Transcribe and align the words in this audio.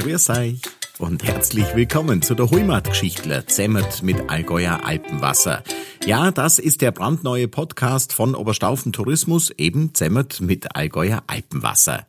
Grüß 0.00 0.30
euch 0.30 0.62
und 0.98 1.22
herzlich 1.24 1.66
willkommen 1.74 2.22
zu 2.22 2.34
der 2.34 2.50
Heimatgeschichtler 2.50 3.46
Zemmert 3.46 4.02
mit 4.02 4.30
Allgäuer 4.30 4.82
Alpenwasser. 4.82 5.62
Ja, 6.06 6.30
das 6.30 6.58
ist 6.58 6.80
der 6.80 6.90
brandneue 6.90 7.48
Podcast 7.48 8.14
von 8.14 8.34
Oberstaufen 8.34 8.94
Tourismus, 8.94 9.50
eben 9.50 9.92
Zemmert 9.92 10.40
mit 10.40 10.74
Allgäuer 10.74 11.22
Alpenwasser. 11.26 12.06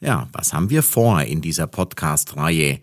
Ja, 0.00 0.26
was 0.32 0.54
haben 0.54 0.70
wir 0.70 0.82
vor 0.82 1.20
in 1.20 1.42
dieser 1.42 1.66
Podcast-Reihe? 1.66 2.80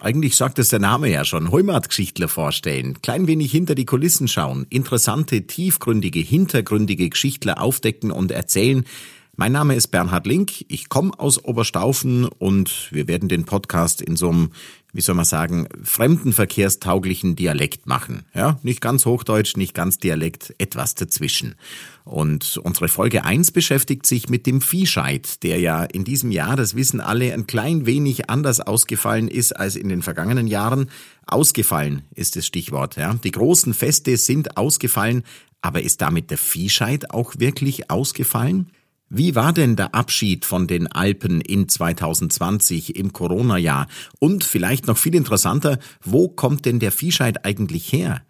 Eigentlich 0.00 0.36
sagt 0.36 0.60
es 0.60 0.68
der 0.68 0.78
Name 0.78 1.10
ja 1.10 1.24
schon. 1.24 1.50
Heimatgeschichtler 1.50 2.28
vorstellen, 2.28 3.02
klein 3.02 3.26
wenig 3.26 3.50
hinter 3.50 3.74
die 3.74 3.86
Kulissen 3.86 4.28
schauen, 4.28 4.66
interessante, 4.70 5.48
tiefgründige, 5.48 6.20
hintergründige 6.20 7.08
Geschichtler 7.08 7.60
aufdecken 7.60 8.12
und 8.12 8.30
erzählen, 8.30 8.84
mein 9.36 9.52
Name 9.52 9.74
ist 9.74 9.88
Bernhard 9.88 10.26
Link, 10.26 10.66
ich 10.68 10.90
komme 10.90 11.18
aus 11.18 11.42
Oberstaufen 11.42 12.26
und 12.26 12.88
wir 12.90 13.08
werden 13.08 13.30
den 13.30 13.46
Podcast 13.46 14.02
in 14.02 14.14
so 14.14 14.28
einem, 14.28 14.50
wie 14.92 15.00
soll 15.00 15.14
man 15.14 15.24
sagen, 15.24 15.68
fremdenverkehrstauglichen 15.82 17.34
Dialekt 17.34 17.86
machen. 17.86 18.26
Ja, 18.34 18.58
nicht 18.62 18.82
ganz 18.82 19.06
Hochdeutsch, 19.06 19.56
nicht 19.56 19.74
ganz 19.74 19.96
Dialekt, 19.96 20.54
etwas 20.58 20.94
dazwischen. 20.94 21.54
Und 22.04 22.58
unsere 22.58 22.88
Folge 22.88 23.24
1 23.24 23.52
beschäftigt 23.52 24.04
sich 24.04 24.28
mit 24.28 24.46
dem 24.46 24.60
Viehscheid, 24.60 25.42
der 25.42 25.58
ja 25.60 25.82
in 25.82 26.04
diesem 26.04 26.30
Jahr, 26.30 26.56
das 26.56 26.76
wissen 26.76 27.00
alle, 27.00 27.32
ein 27.32 27.46
klein 27.46 27.86
wenig 27.86 28.28
anders 28.28 28.60
ausgefallen 28.60 29.28
ist 29.28 29.52
als 29.56 29.76
in 29.76 29.88
den 29.88 30.02
vergangenen 30.02 30.46
Jahren. 30.46 30.90
Ausgefallen 31.26 32.02
ist 32.14 32.36
das 32.36 32.44
Stichwort. 32.44 32.96
Ja. 32.96 33.14
Die 33.14 33.30
großen 33.30 33.72
Feste 33.72 34.14
sind 34.18 34.58
ausgefallen, 34.58 35.22
aber 35.62 35.82
ist 35.82 36.02
damit 36.02 36.30
der 36.30 36.38
Viehscheid 36.38 37.10
auch 37.12 37.34
wirklich 37.38 37.90
ausgefallen? 37.90 38.70
Wie 39.14 39.34
war 39.34 39.52
denn 39.52 39.76
der 39.76 39.94
Abschied 39.94 40.46
von 40.46 40.66
den 40.66 40.86
Alpen 40.86 41.42
in 41.42 41.68
2020 41.68 42.96
im 42.96 43.12
Corona-Jahr? 43.12 43.86
Und 44.20 44.42
vielleicht 44.42 44.86
noch 44.86 44.96
viel 44.96 45.14
interessanter, 45.14 45.78
wo 46.02 46.28
kommt 46.28 46.64
denn 46.64 46.78
der 46.78 46.92
Viehscheid 46.92 47.44
eigentlich 47.44 47.92
her? 47.92 48.22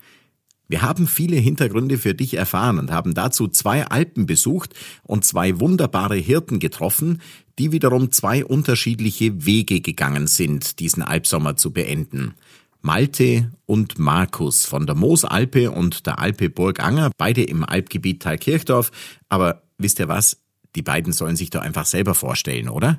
Wir 0.66 0.82
haben 0.82 1.06
viele 1.06 1.36
Hintergründe 1.36 1.98
für 1.98 2.14
dich 2.16 2.34
erfahren 2.34 2.80
und 2.80 2.90
haben 2.90 3.14
dazu 3.14 3.46
zwei 3.46 3.86
Alpen 3.86 4.26
besucht 4.26 4.74
und 5.04 5.24
zwei 5.24 5.60
wunderbare 5.60 6.16
Hirten 6.16 6.58
getroffen, 6.58 7.22
die 7.60 7.70
wiederum 7.70 8.10
zwei 8.10 8.44
unterschiedliche 8.44 9.46
Wege 9.46 9.82
gegangen 9.82 10.26
sind, 10.26 10.80
diesen 10.80 11.04
Alpsommer 11.04 11.54
zu 11.54 11.72
beenden. 11.72 12.34
Malte 12.80 13.52
und 13.66 14.00
Markus 14.00 14.66
von 14.66 14.86
der 14.86 14.96
Moosalpe 14.96 15.70
und 15.70 16.08
der 16.08 16.18
Alpe 16.18 16.50
Burganger, 16.50 17.12
beide 17.16 17.44
im 17.44 17.62
Alpgebiet 17.62 18.20
Thalkirchdorf. 18.20 18.90
Aber 19.28 19.62
wisst 19.78 20.00
ihr 20.00 20.08
was? 20.08 20.41
Die 20.74 20.82
beiden 20.82 21.12
sollen 21.12 21.36
sich 21.36 21.50
doch 21.50 21.62
einfach 21.62 21.84
selber 21.84 22.14
vorstellen, 22.14 22.68
oder? 22.68 22.98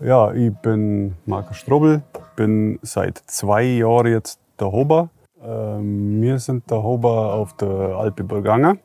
Ja, 0.00 0.32
ich 0.32 0.52
bin 0.52 1.14
Markus 1.26 1.58
Strobel, 1.58 2.02
bin 2.34 2.80
seit 2.82 3.18
zwei 3.26 3.62
Jahren 3.62 4.08
jetzt 4.08 4.40
der 4.58 4.72
Hober. 4.72 5.10
Ähm, 5.42 6.20
wir 6.20 6.38
sind 6.40 6.68
der 6.70 6.82
Hober 6.82 7.34
auf 7.34 7.56
der 7.56 7.68
Alpe 7.68 8.24
Burganger, 8.24 8.76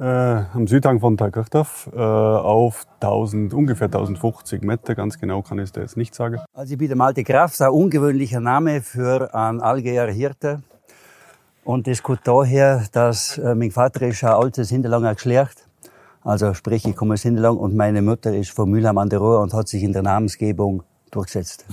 äh, 0.00 0.04
am 0.04 0.66
Südhang 0.66 0.98
von 0.98 1.16
Thalkirchdorf, 1.16 1.88
äh, 1.94 2.00
auf 2.00 2.84
1000, 3.00 3.54
ungefähr 3.54 3.86
1050 3.86 4.62
Meter, 4.62 4.96
ganz 4.96 5.20
genau 5.20 5.42
kann 5.42 5.58
ich 5.58 5.64
es 5.64 5.72
dir 5.72 5.82
jetzt 5.82 5.96
nicht 5.96 6.16
sagen. 6.16 6.40
Also 6.52 6.72
ich 6.72 6.78
bin 6.78 6.88
der 6.88 6.96
Malte 6.96 7.22
Graf, 7.22 7.60
ein 7.60 7.70
ungewöhnlicher 7.70 8.40
Name 8.40 8.82
für 8.82 9.32
einen 9.34 9.60
Allgäuer 9.60 10.08
Hirte. 10.08 10.62
Und 11.62 11.86
das 11.86 12.02
kommt 12.02 12.20
daher, 12.24 12.84
dass 12.90 13.38
äh, 13.38 13.54
mein 13.54 13.70
Vater 13.70 14.08
ist 14.08 14.24
ein 14.24 14.30
altes 14.30 14.70
Hinterlanger 14.70 15.14
Geschlecht 15.14 15.63
also 16.24 16.54
sprich, 16.54 16.84
ich 16.86 16.96
komme 16.96 17.14
aus 17.14 17.22
Hinterlang 17.22 17.58
und 17.58 17.76
meine 17.76 18.02
Mutter 18.02 18.34
ist 18.34 18.50
von 18.50 18.70
Mülheim 18.70 18.98
an 18.98 19.10
der 19.10 19.18
Ruhr 19.18 19.40
und 19.40 19.52
hat 19.52 19.68
sich 19.68 19.82
in 19.82 19.92
der 19.92 20.02
Namensgebung 20.02 20.82
durchgesetzt. 21.10 21.66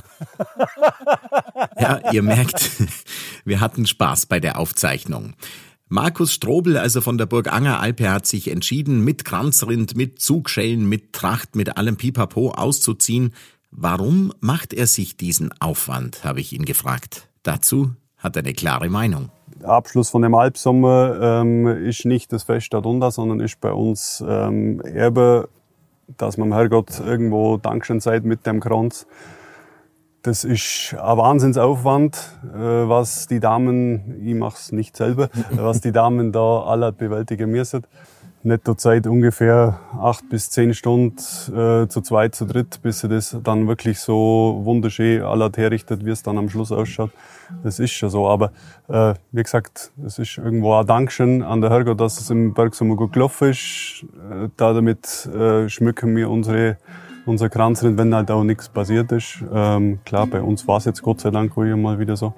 Ja, 1.80 2.12
ihr 2.12 2.22
merkt, 2.22 2.70
wir 3.46 3.60
hatten 3.60 3.88
Spaß 3.88 4.28
bei 4.28 4.40
der 4.40 4.60
Aufzeichnung. 4.60 5.34
Markus 5.88 6.34
Strobel, 6.34 6.78
also 6.78 7.02
von 7.02 7.18
der 7.18 7.26
Burg 7.26 7.52
Angeralpe, 7.52 8.10
hat 8.12 8.28
sich 8.28 8.50
entschieden, 8.50 9.04
mit 9.04 9.26
Kranzrind, 9.26 9.96
mit 9.98 10.22
Zugschellen, 10.22 10.88
mit 10.88 11.14
Tracht, 11.14 11.56
mit 11.56 11.78
allem 11.78 11.98
Pipapo 11.98 12.52
auszuziehen. 12.52 13.34
Warum 13.72 14.34
macht 14.42 14.74
er 14.74 14.88
sich 14.88 15.18
diesen 15.18 15.52
Aufwand, 15.60 16.24
habe 16.24 16.40
ich 16.40 16.54
ihn 16.54 16.66
gefragt. 16.66 17.28
Dazu 17.44 17.96
hat 18.22 18.36
er 18.36 18.44
eine 18.44 18.54
klare 18.54 18.90
Meinung. 18.90 19.30
Abschluss 19.64 20.10
von 20.10 20.22
dem 20.22 20.34
Alpsommer 20.34 21.42
ähm, 21.42 21.68
ist 21.68 22.06
nicht 22.06 22.32
das 22.34 22.44
Fest 22.44 22.74
darunter, 22.74 23.12
sondern 23.12 23.40
ist 23.40 23.60
bei 23.62 23.72
uns 23.72 24.24
ähm, 24.28 24.82
Erbe, 24.82 25.50
dass 26.18 26.38
man 26.38 26.50
dem 26.50 26.54
Herrgott 26.54 27.00
irgendwo 27.00 27.58
Dankeschön 27.58 28.00
seid 28.00 28.24
mit 28.24 28.46
dem 28.46 28.60
Kranz. 28.60 29.06
Das 30.24 30.44
ist 30.44 30.96
ein 31.00 31.18
Wahnsinnsaufwand, 31.18 32.16
äh, 32.54 32.58
was 32.58 33.28
die 33.28 33.40
Damen, 33.40 34.22
ich 34.24 34.36
mach's 34.36 34.72
nicht 34.72 34.96
selber, 34.96 35.30
was 35.52 35.82
die 35.82 35.92
Damen 35.92 36.32
da 36.32 36.62
alle 36.64 36.92
bewältigen 36.92 37.50
müssen. 37.50 37.86
Nettozeit 38.44 39.08
ungefähr 39.08 39.80
acht 40.00 40.28
bis 40.30 40.50
zehn 40.50 40.74
Stunden 40.74 41.18
äh, 41.18 41.88
zu 41.88 42.02
zweit, 42.02 42.36
zu 42.36 42.46
dritt, 42.46 42.82
bis 42.82 43.00
sie 43.00 43.10
das 43.10 43.38
dann 43.44 43.68
wirklich 43.68 44.00
so 44.00 44.62
wunderschön 44.64 45.22
allert 45.22 45.58
herrichtet, 45.58 46.06
wie 46.06 46.10
es 46.10 46.24
dann 46.24 46.38
am 46.38 46.50
Schluss 46.50 46.72
ausschaut. 46.72 47.12
Das 47.64 47.80
ist 47.80 47.92
schon 47.92 48.10
so. 48.10 48.28
Aber 48.28 48.52
äh, 48.88 49.14
wie 49.32 49.44
gesagt, 49.44 49.92
es 50.06 50.20
ist 50.20 50.38
irgendwo 50.38 50.74
ein 50.76 50.86
Dankeschön 50.86 51.44
an 51.44 51.62
der 51.62 51.70
Herrgott, 51.70 52.00
dass 52.00 52.20
es 52.20 52.30
im 52.30 52.54
Berg 52.54 52.74
so 52.76 52.86
gut 52.86 53.14
gelaufen 53.14 53.50
ist. 53.50 54.06
Äh, 54.32 54.50
damit 54.58 55.28
äh, 55.28 55.70
schmücken 55.70 56.16
wir 56.16 56.30
unsere 56.30 56.78
unser 57.28 57.50
Kranzrind, 57.50 58.00
wenn 58.00 58.16
halt 58.16 58.32
auch 58.32 58.44
nichts 58.44 58.68
passiert 58.68 59.12
ist. 59.12 59.44
Ähm, 59.54 60.00
klar, 60.06 60.26
bei 60.26 60.42
uns 60.42 60.68
war 60.68 60.78
es 60.78 60.86
jetzt 60.86 61.04
Gott 61.04 61.22
sei 61.22 61.30
Dank 61.30 61.56
ruhig 61.56 61.76
mal 61.76 62.00
wieder 62.00 62.18
so. 62.18 62.34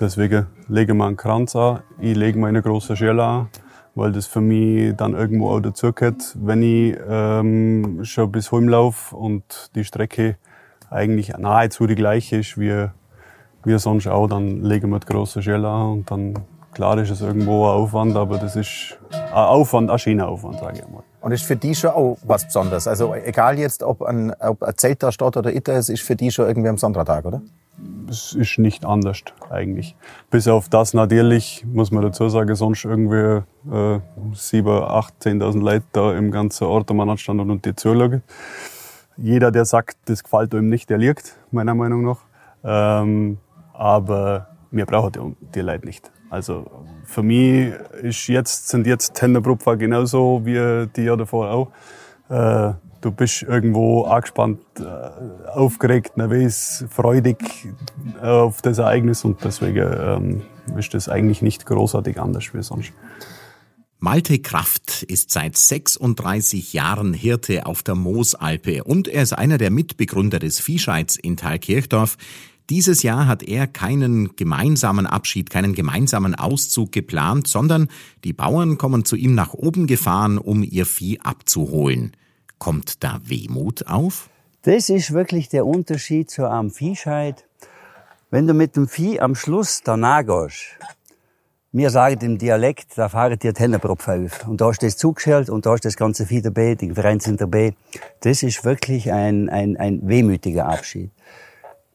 Deswegen 0.00 0.46
legen 0.68 0.96
wir 0.96 1.06
einen 1.06 1.18
Kranz 1.18 1.54
an. 1.54 1.80
Ich 2.00 2.16
lege 2.16 2.38
mir 2.38 2.46
eine 2.46 2.62
große 2.62 2.96
Schelle 2.96 3.22
an 3.22 3.48
weil 3.94 4.12
das 4.12 4.26
für 4.26 4.40
mich 4.40 4.94
dann 4.96 5.14
irgendwo 5.14 5.50
auch 5.50 5.60
dazugehört, 5.60 6.36
wenn 6.40 6.62
ich 6.62 6.96
ähm, 7.08 8.00
schon 8.04 8.32
bis 8.32 8.50
Holm 8.52 8.68
laufe 8.68 9.14
und 9.14 9.70
die 9.74 9.84
Strecke 9.84 10.36
eigentlich 10.90 11.36
nahezu 11.36 11.86
die 11.86 11.94
gleiche 11.94 12.38
ist 12.38 12.58
wie, 12.58 12.88
wie 13.64 13.78
sonst 13.78 14.06
auch, 14.08 14.28
dann 14.28 14.62
legen 14.62 14.90
wir 14.90 14.98
die 14.98 15.06
große 15.06 15.42
Schelle 15.42 15.68
an 15.68 15.92
und 15.92 16.10
dann, 16.10 16.34
klar 16.72 16.98
ist 16.98 17.10
es 17.10 17.20
irgendwo 17.20 17.66
ein 17.66 17.76
Aufwand, 17.76 18.16
aber 18.16 18.38
das 18.38 18.56
ist 18.56 18.98
ein 19.10 19.32
Aufwand, 19.32 19.90
ein 19.90 19.98
schöner 19.98 20.28
Aufwand, 20.28 20.58
sage 20.58 20.78
ich 20.78 20.88
mal. 20.88 21.02
Und 21.20 21.32
ist 21.32 21.44
für 21.44 21.56
die 21.56 21.74
schon 21.74 21.90
auch 21.90 22.18
was 22.24 22.46
Besonderes? 22.46 22.88
Also 22.88 23.14
egal 23.14 23.58
jetzt, 23.58 23.82
ob 23.82 24.02
ein, 24.02 24.32
ob 24.40 24.62
ein 24.62 24.76
Zelt 24.76 25.02
da 25.02 25.12
steht 25.12 25.36
oder 25.36 25.54
Itter, 25.54 25.74
es 25.74 25.88
ist 25.88 26.02
für 26.02 26.16
die 26.16 26.30
schon 26.30 26.46
irgendwie 26.46 26.68
am 26.68 26.78
Sonntag, 26.78 27.24
oder? 27.24 27.42
Es 28.08 28.34
ist 28.34 28.58
nicht 28.58 28.84
anders 28.84 29.22
eigentlich. 29.50 29.96
Bis 30.30 30.46
auf 30.48 30.68
das 30.68 30.94
natürlich, 30.94 31.64
muss 31.66 31.90
man 31.90 32.02
dazu 32.02 32.28
sagen, 32.28 32.54
sonst 32.54 32.84
irgendwie 32.84 33.42
äh, 33.70 34.00
7, 34.34 34.68
8, 34.68 35.14
10.000 35.20 35.60
Leute 35.60 35.84
da 35.92 36.14
im 36.16 36.30
ganzen 36.30 36.64
Ort 36.64 36.90
am 36.90 37.00
Anstand 37.00 37.40
und 37.40 37.64
die 37.64 37.74
zuschauen. 37.74 38.22
Jeder, 39.16 39.50
der 39.50 39.64
sagt, 39.64 39.96
das 40.06 40.22
gefällt 40.22 40.54
ihm 40.54 40.68
nicht, 40.68 40.90
der 40.90 40.98
liegt, 40.98 41.36
meiner 41.50 41.74
Meinung 41.74 42.04
nach. 42.04 42.20
Ähm, 42.64 43.38
aber 43.72 44.48
wir 44.70 44.86
brauchen 44.86 45.12
die, 45.12 45.50
die 45.54 45.60
Leute 45.60 45.86
nicht. 45.86 46.10
Also 46.30 46.64
für 47.04 47.22
mich 47.22 47.74
ist 48.02 48.26
jetzt, 48.28 48.68
sind 48.68 48.86
jetzt 48.86 49.14
Tenderbrupfer 49.14 49.76
genauso 49.76 50.40
wie 50.44 50.86
die 50.96 51.02
Jahre 51.02 51.18
davor 51.18 51.50
auch. 51.50 51.68
Äh, 52.30 52.72
du 53.02 53.10
bist 53.10 53.42
irgendwo 53.42 54.04
angespannt, 54.04 54.60
äh, 54.78 55.48
aufgeregt, 55.50 56.16
nervös, 56.16 56.84
freudig 56.88 57.38
äh, 58.22 58.26
auf 58.26 58.62
das 58.62 58.78
Ereignis 58.78 59.24
und 59.24 59.44
deswegen 59.44 60.42
ähm, 60.66 60.78
ist 60.78 60.94
das 60.94 61.08
eigentlich 61.08 61.42
nicht 61.42 61.66
großartig 61.66 62.18
anders 62.18 62.54
wie 62.54 62.62
sonst. 62.62 62.92
Malte 63.98 64.38
Kraft 64.40 65.04
ist 65.04 65.30
seit 65.30 65.56
36 65.56 66.72
Jahren 66.72 67.12
Hirte 67.14 67.66
auf 67.66 67.82
der 67.82 67.94
Moosalpe 67.94 68.82
und 68.82 69.06
er 69.06 69.22
ist 69.22 69.32
einer 69.32 69.58
der 69.58 69.70
Mitbegründer 69.70 70.38
des 70.40 70.58
Viehscheids 70.58 71.16
in 71.16 71.36
Thalkirchdorf. 71.36 72.16
Dieses 72.70 73.02
Jahr 73.02 73.26
hat 73.26 73.42
er 73.42 73.66
keinen 73.66 74.34
gemeinsamen 74.34 75.06
Abschied, 75.06 75.50
keinen 75.50 75.74
gemeinsamen 75.74 76.34
Auszug 76.34 76.90
geplant, 76.90 77.46
sondern 77.46 77.88
die 78.24 78.32
Bauern 78.32 78.78
kommen 78.78 79.04
zu 79.04 79.14
ihm 79.14 79.34
nach 79.34 79.52
oben 79.52 79.86
gefahren, 79.86 80.38
um 80.38 80.62
ihr 80.64 80.86
Vieh 80.86 81.20
abzuholen. 81.20 82.12
Kommt 82.62 83.02
da 83.02 83.18
Wehmut 83.24 83.88
auf? 83.88 84.30
Das 84.62 84.88
ist 84.88 85.12
wirklich 85.12 85.48
der 85.48 85.66
Unterschied 85.66 86.30
zu 86.30 86.48
einem 86.48 86.70
Viehscheid. 86.70 87.44
Wenn 88.30 88.46
du 88.46 88.54
mit 88.54 88.76
dem 88.76 88.86
Vieh 88.86 89.18
am 89.18 89.34
Schluss 89.34 89.80
danach 89.82 90.24
gehst, 90.24 90.78
mir 91.72 91.90
sagen 91.90 92.24
im 92.24 92.38
Dialekt, 92.38 92.96
da 92.96 93.08
fahren 93.08 93.36
dir 93.36 93.52
Tennerpropf 93.52 94.06
auf. 94.06 94.46
Und 94.46 94.60
da 94.60 94.70
ist 94.70 94.80
das 94.84 94.96
zugeschält 94.96 95.50
und 95.50 95.66
da 95.66 95.74
ist 95.74 95.84
das 95.84 95.96
ganze 95.96 96.24
Vieh 96.24 96.40
dabei, 96.40 96.76
die 96.76 96.92
Verein 96.92 97.18
sind 97.18 97.40
dabei. 97.40 97.74
Das 98.20 98.44
ist 98.44 98.64
wirklich 98.64 99.10
ein, 99.10 99.48
ein, 99.48 99.76
ein 99.76 100.06
wehmütiger 100.06 100.66
Abschied. 100.66 101.10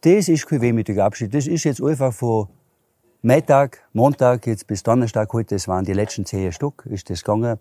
Das 0.01 0.27
ist 0.27 0.47
kein 0.47 0.59
wehmütiger 0.59 1.05
Abschied. 1.05 1.33
Das 1.33 1.47
ist 1.47 1.63
jetzt 1.63 1.81
einfach 1.81 2.13
von 2.13 2.49
Mittag, 3.21 3.87
Montag, 3.93 4.45
jetzt 4.45 4.67
bis 4.67 4.83
Donnerstag 4.83 5.31
heute, 5.31 5.55
das 5.55 5.69
waren 5.69 5.85
die 5.85 5.93
letzten 5.93 6.25
zehn 6.25 6.51
Stück, 6.51 6.85
ist 6.89 7.09
das 7.09 7.23
gegangen. 7.23 7.57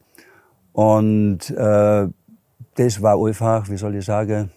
Und 0.72 1.50
äh, 1.50 2.08
das 2.74 3.00
war 3.02 3.18
einfach, 3.18 3.68
wie 3.68 3.76
soll 3.76 3.96
ich 3.96 4.04
sagen, 4.04 4.50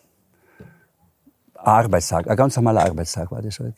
Arbeitstag, 1.56 2.30
ein 2.30 2.38
ganz 2.38 2.56
normaler 2.56 2.86
Arbeitstag 2.86 3.32
war 3.32 3.42
das 3.42 3.60
halt. 3.60 3.76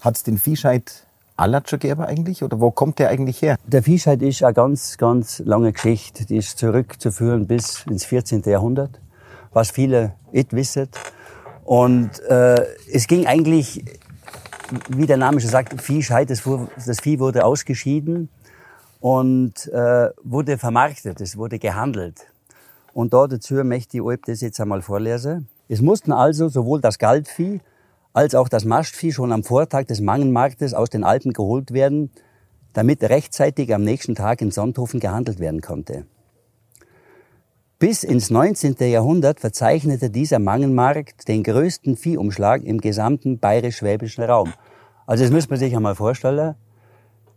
Hat 0.00 0.16
es 0.16 0.22
den 0.22 0.38
Viehscheid 0.38 1.06
aller 1.36 1.62
schon 1.66 1.78
gegeben 1.78 2.02
eigentlich? 2.02 2.42
Oder 2.42 2.60
wo 2.60 2.70
kommt 2.70 2.98
der 2.98 3.08
eigentlich 3.08 3.42
her? 3.42 3.56
Der 3.66 3.82
Viehscheid 3.82 4.20
ist 4.22 4.42
eine 4.42 4.54
ganz, 4.54 4.98
ganz 4.98 5.40
lange 5.40 5.72
Geschichte. 5.72 6.26
Die 6.26 6.36
ist 6.36 6.58
zurückzuführen 6.58 7.46
bis 7.46 7.84
ins 7.86 8.04
14. 8.04 8.42
Jahrhundert, 8.42 9.00
was 9.52 9.70
viele 9.70 10.14
nicht 10.32 10.52
wissen. 10.52 10.88
Und 11.64 12.20
äh, 12.28 12.66
es 12.92 13.06
ging 13.06 13.26
eigentlich, 13.26 13.84
wie 14.88 15.06
der 15.06 15.16
Name 15.16 15.40
schon 15.40 15.50
sagt, 15.50 15.80
Viehscheid. 15.80 16.28
Das, 16.28 16.42
das 16.86 17.00
Vieh 17.00 17.18
wurde 17.18 17.44
ausgeschieden 17.44 18.28
und 19.00 19.66
äh, 19.68 20.10
wurde 20.22 20.58
vermarktet, 20.58 21.20
es 21.20 21.36
wurde 21.36 21.58
gehandelt. 21.58 22.29
Und 22.92 23.12
da 23.12 23.26
dazu 23.26 23.54
möchte 23.54 23.98
ich 23.98 24.02
euch 24.02 24.20
das 24.24 24.40
jetzt 24.40 24.60
einmal 24.60 24.82
vorlesen. 24.82 25.48
Es 25.68 25.80
mussten 25.80 26.12
also 26.12 26.48
sowohl 26.48 26.80
das 26.80 26.98
Galtvieh 26.98 27.60
als 28.12 28.34
auch 28.34 28.48
das 28.48 28.64
Mastvieh 28.64 29.12
schon 29.12 29.32
am 29.32 29.44
Vortag 29.44 29.84
des 29.84 30.00
Mangenmarktes 30.00 30.74
aus 30.74 30.90
den 30.90 31.04
Alpen 31.04 31.32
geholt 31.32 31.72
werden, 31.72 32.10
damit 32.72 33.02
rechtzeitig 33.02 33.72
am 33.74 33.82
nächsten 33.82 34.14
Tag 34.14 34.40
in 34.40 34.50
Sonthofen 34.50 35.00
gehandelt 35.00 35.38
werden 35.38 35.60
konnte. 35.60 36.06
Bis 37.78 38.04
ins 38.04 38.30
19. 38.30 38.76
Jahrhundert 38.80 39.40
verzeichnete 39.40 40.10
dieser 40.10 40.38
Mangenmarkt 40.38 41.28
den 41.28 41.42
größten 41.42 41.96
Viehumschlag 41.96 42.62
im 42.62 42.78
gesamten 42.78 43.38
bayerisch-schwäbischen 43.38 44.24
Raum. 44.24 44.52
Also 45.06 45.24
das 45.24 45.32
muss 45.32 45.48
man 45.48 45.58
sich 45.58 45.74
einmal 45.74 45.94
vorstellen, 45.94 46.56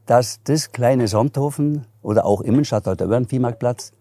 dass 0.05 0.41
das 0.43 0.71
kleine 0.71 1.07
Sonthofen 1.07 1.87
oder 2.01 2.25
auch 2.25 2.41
Immenstadt 2.41 2.87
oder 2.87 3.07
der 3.07 3.25
Viehmarktplatz 3.25 3.93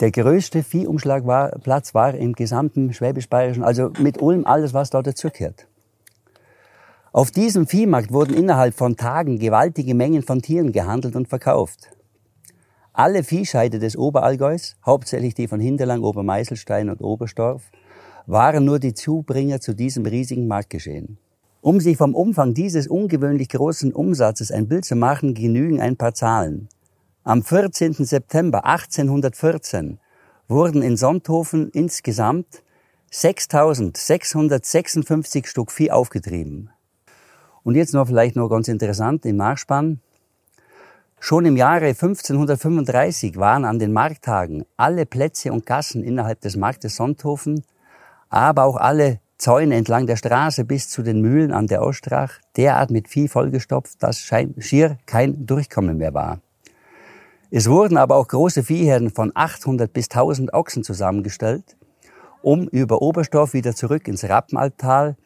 der 0.00 0.10
größte 0.10 0.62
Viehumschlagplatz 0.62 1.94
war 1.94 2.14
im 2.14 2.32
gesamten 2.32 2.92
Schwäbisch-Bayerischen, 2.92 3.62
also 3.62 3.90
mit 3.98 4.20
Ulm 4.20 4.46
alles, 4.46 4.72
was 4.72 4.90
da 4.90 5.02
dazugehört. 5.02 5.66
Auf 7.12 7.30
diesem 7.30 7.66
Viehmarkt 7.66 8.12
wurden 8.12 8.34
innerhalb 8.34 8.74
von 8.74 8.96
Tagen 8.96 9.38
gewaltige 9.38 9.94
Mengen 9.94 10.22
von 10.22 10.42
Tieren 10.42 10.72
gehandelt 10.72 11.16
und 11.16 11.28
verkauft. 11.28 11.90
Alle 12.92 13.24
Viehscheide 13.24 13.78
des 13.78 13.96
Oberallgäus, 13.96 14.76
hauptsächlich 14.86 15.34
die 15.34 15.48
von 15.48 15.60
Hinterlang, 15.60 16.02
Obermeißelstein 16.02 16.88
und 16.88 17.02
Oberstorf, 17.02 17.70
waren 18.26 18.64
nur 18.64 18.78
die 18.78 18.94
Zubringer 18.94 19.60
zu 19.60 19.74
diesem 19.74 20.06
riesigen 20.06 20.46
Marktgeschehen. 20.46 21.18
Um 21.62 21.80
sich 21.80 21.96
vom 21.96 22.14
Umfang 22.14 22.54
dieses 22.54 22.86
ungewöhnlich 22.88 23.48
großen 23.48 23.92
Umsatzes 23.92 24.50
ein 24.50 24.68
Bild 24.68 24.84
zu 24.84 24.96
machen, 24.96 25.34
genügen 25.34 25.80
ein 25.80 25.96
paar 25.96 26.14
Zahlen. 26.14 26.68
Am 27.22 27.42
14. 27.42 27.92
September 27.92 28.64
1814 28.64 29.98
wurden 30.48 30.80
in 30.80 30.96
Sonthofen 30.96 31.68
insgesamt 31.68 32.62
6.656 33.12 35.46
Stück 35.46 35.70
Vieh 35.70 35.90
aufgetrieben. 35.90 36.70
Und 37.62 37.74
jetzt 37.74 37.92
noch 37.92 38.06
vielleicht 38.06 38.36
noch 38.36 38.48
ganz 38.48 38.68
interessant 38.68 39.26
im 39.26 39.36
Nachspann. 39.36 40.00
Schon 41.18 41.44
im 41.44 41.58
Jahre 41.58 41.88
1535 41.88 43.36
waren 43.36 43.66
an 43.66 43.78
den 43.78 43.92
Markttagen 43.92 44.64
alle 44.78 45.04
Plätze 45.04 45.52
und 45.52 45.66
Gassen 45.66 46.02
innerhalb 46.02 46.40
des 46.40 46.56
Marktes 46.56 46.96
Sonthofen, 46.96 47.66
aber 48.30 48.64
auch 48.64 48.76
alle 48.76 49.20
Zäune 49.36 49.74
entlang 49.74 50.06
der 50.06 50.16
Straße 50.16 50.64
bis 50.64 50.88
zu 50.88 51.02
den 51.02 51.20
Mühlen 51.20 51.52
an 51.52 51.66
der 51.66 51.82
Ostrach 51.82 52.38
derart 52.56 52.90
mit 52.90 53.08
Vieh 53.08 53.28
vollgestopft, 53.28 54.02
dass 54.02 54.20
schier 54.20 54.96
kein 55.04 55.44
Durchkommen 55.44 55.98
mehr 55.98 56.14
war. 56.14 56.40
Es 57.52 57.68
wurden 57.68 57.96
aber 57.96 58.14
auch 58.16 58.28
große 58.28 58.62
Viehherden 58.62 59.10
von 59.10 59.32
800 59.34 59.92
bis 59.92 60.08
1000 60.08 60.54
Ochsen 60.54 60.84
zusammengestellt, 60.84 61.76
um 62.42 62.68
über 62.68 63.02
Oberstorf 63.02 63.54
wieder 63.54 63.74
zurück 63.74 64.06
ins 64.06 64.22
Rappenalptal, 64.22 65.16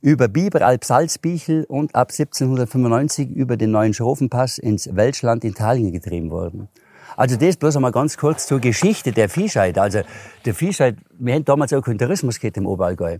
über 0.00 0.28
Biberalp 0.28 0.84
Salzbichel 0.84 1.64
und 1.64 1.96
ab 1.96 2.10
1795 2.12 3.30
über 3.30 3.56
den 3.56 3.72
neuen 3.72 3.94
Schrofenpass 3.94 4.58
ins 4.58 4.94
Welschland 4.94 5.42
Italien 5.42 5.90
getrieben 5.90 6.30
worden. 6.30 6.68
Also 7.16 7.36
das 7.36 7.56
bloß 7.56 7.74
einmal 7.74 7.92
ganz 7.92 8.16
kurz 8.16 8.46
zur 8.46 8.60
Geschichte 8.60 9.10
der 9.10 9.28
Viehscheid. 9.28 9.76
Also 9.76 10.02
der 10.44 10.54
Viehscheid, 10.54 10.96
wir 11.18 11.34
haben 11.34 11.44
damals 11.44 11.72
auch 11.72 11.82
keinen 11.82 11.98
Tourismus 11.98 12.38
gehabt 12.38 12.58
im 12.58 12.66
Oberallgäu, 12.66 13.18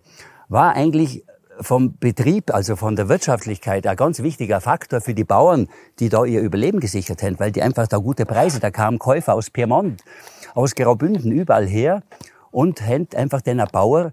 war 0.49 0.75
eigentlich 0.75 1.25
vom 1.61 1.97
Betrieb, 1.99 2.53
also 2.55 2.77
von 2.77 2.97
der 2.97 3.09
Wirtschaftlichkeit, 3.09 3.87
ein 3.87 3.97
ganz 3.97 4.23
wichtiger 4.23 4.61
Faktor 4.61 5.01
für 5.01 5.15
die 5.15 5.25
Bauern, 5.25 5.69
die 5.99 6.09
da 6.09 6.25
ihr 6.25 6.41
Überleben 6.41 6.81
gesichert 6.81 7.23
haben, 7.23 7.39
weil 7.39 7.53
die 7.53 7.63
einfach 7.63 7.87
da 7.87 7.99
gute 7.99 8.27
Preise, 8.27 8.61
da 8.61 8.71
kamen 8.71 8.99
Käufer 8.99 9.35
aus 9.35 9.51
Piemont, 9.51 10.03
aus 10.55 10.75
Graubünden, 10.75 11.33
überall 11.33 11.67
her 11.67 12.03
und 12.51 12.81
haben 12.81 13.09
einfach 13.15 13.41
den 13.41 13.63
Bauer, 13.73 14.13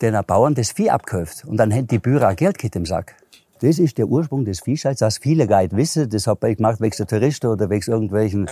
den 0.00 0.18
Bauern 0.26 0.54
das 0.54 0.72
Vieh 0.72 0.90
abgekauft. 0.90 1.44
Und 1.44 1.56
dann 1.56 1.72
haben 1.72 1.86
die 1.86 1.98
Bürger 1.98 2.30
auch 2.30 2.36
Geld 2.36 2.76
im 2.76 2.86
Sack. 2.86 3.16
Das 3.62 3.78
ist 3.78 3.96
der 3.96 4.06
Ursprung 4.08 4.44
des 4.44 4.58
Viehscheids, 4.58 4.98
das 4.98 5.18
viele 5.18 5.46
gar 5.46 5.62
nicht 5.62 5.76
wissen. 5.76 6.10
Das 6.10 6.26
habe 6.26 6.50
ich 6.50 6.56
gemacht 6.56 6.80
wegen 6.80 6.96
der 6.96 7.06
Touristen 7.06 7.46
oder 7.46 7.70
wegen 7.70 7.92
irgendwelchen 7.92 8.50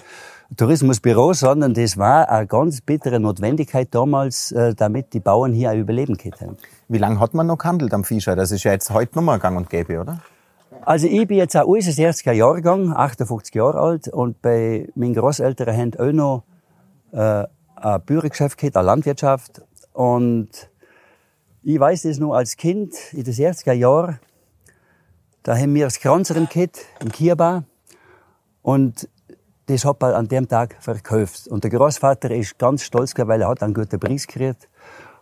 Tourismusbüros, 0.57 1.41
sondern 1.41 1.75
das 1.75 1.97
war 1.97 2.29
eine 2.29 2.47
ganz 2.47 2.81
bittere 2.81 3.19
Notwendigkeit 3.19 3.89
damals, 3.91 4.53
äh, 4.53 4.73
damit 4.73 5.13
die 5.13 5.19
Bauern 5.19 5.53
hier 5.53 5.73
auch 5.73 5.75
überleben 5.75 6.17
können. 6.17 6.57
Wie 6.93 6.99
lange 6.99 7.21
hat 7.21 7.35
man 7.35 7.47
noch 7.47 7.59
gehandelt 7.59 7.95
am 7.95 8.03
Viehscheid? 8.03 8.37
Das 8.37 8.51
ist 8.51 8.65
ja 8.65 8.73
jetzt 8.73 8.91
heute 8.91 9.15
nochmal 9.15 9.39
gang 9.39 9.57
und 9.57 9.71
gäbe, 9.71 10.01
oder? 10.01 10.19
Also 10.83 11.07
ich 11.07 11.25
bin 11.29 11.37
jetzt 11.37 11.55
ein 11.55 11.65
äußerst 11.65 11.97
60er 11.97 12.33
Jahrgang, 12.33 12.93
58 12.93 13.55
Jahre 13.55 13.79
alt 13.79 14.09
und 14.09 14.43
bei 14.43 14.89
meinen 14.97 15.15
Großeltern 15.15 15.77
haben 15.77 15.95
auch 15.95 16.13
noch 16.13 16.43
äh, 17.13 17.47
ein 17.77 18.03
Bürgergeschäft 18.05 18.59
gehabt, 18.59 18.77
eine 18.77 18.87
Landwirtschaft 18.87 19.63
und 19.93 20.49
ich 21.63 21.79
weiß 21.79 22.03
das 22.03 22.19
noch 22.19 22.35
als 22.35 22.57
Kind 22.57 22.93
in 23.13 23.23
den 23.23 23.35
60er 23.35 23.73
Jahren, 23.73 24.19
da 25.45 25.57
haben 25.57 25.73
wir 25.73 25.85
das 25.85 26.01
Kranzeren 26.01 26.49
gehabt, 26.49 26.81
im 26.99 27.13
Kierbar. 27.13 27.63
Und 28.63 29.09
das 29.67 29.85
hat 29.85 30.01
man 30.01 30.15
an 30.15 30.27
dem 30.27 30.49
Tag 30.49 30.77
verkauft. 30.81 31.47
Und 31.47 31.63
der 31.63 31.71
Großvater 31.71 32.33
ist 32.33 32.59
ganz 32.59 32.83
stolz 32.83 33.15
weil 33.17 33.43
er 33.43 33.49
hat 33.49 33.63
einen 33.63 33.75
guten 33.75 34.01
Preis 34.01 34.27
gekriegt 34.27 34.69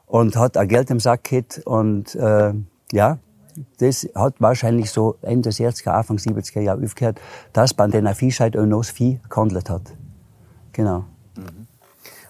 und 0.09 0.37
hat 0.37 0.57
auch 0.57 0.67
Geld 0.67 0.91
im 0.91 1.01
Sack 1.01 1.25
gehabt. 1.25 1.63
Und 1.65 2.15
äh, 2.15 2.53
ja, 2.93 3.19
das 3.79 4.09
hat 4.15 4.35
wahrscheinlich 4.39 4.91
so 4.91 5.17
Ende 5.23 5.51
60er, 5.51 5.91
Anfang 5.91 6.17
70er 6.17 6.61
Jahre 6.61 6.83
aufgehört, 6.83 7.21
dass 7.53 7.77
man 7.77 7.91
den 7.91 8.13
Viehscheid 8.15 8.57
auch 8.57 8.67
noch 8.67 8.81
das 8.81 8.91
Vieh 8.91 9.21
gehandelt 9.29 9.71
hat. 9.71 9.83
Genau. 10.73 11.05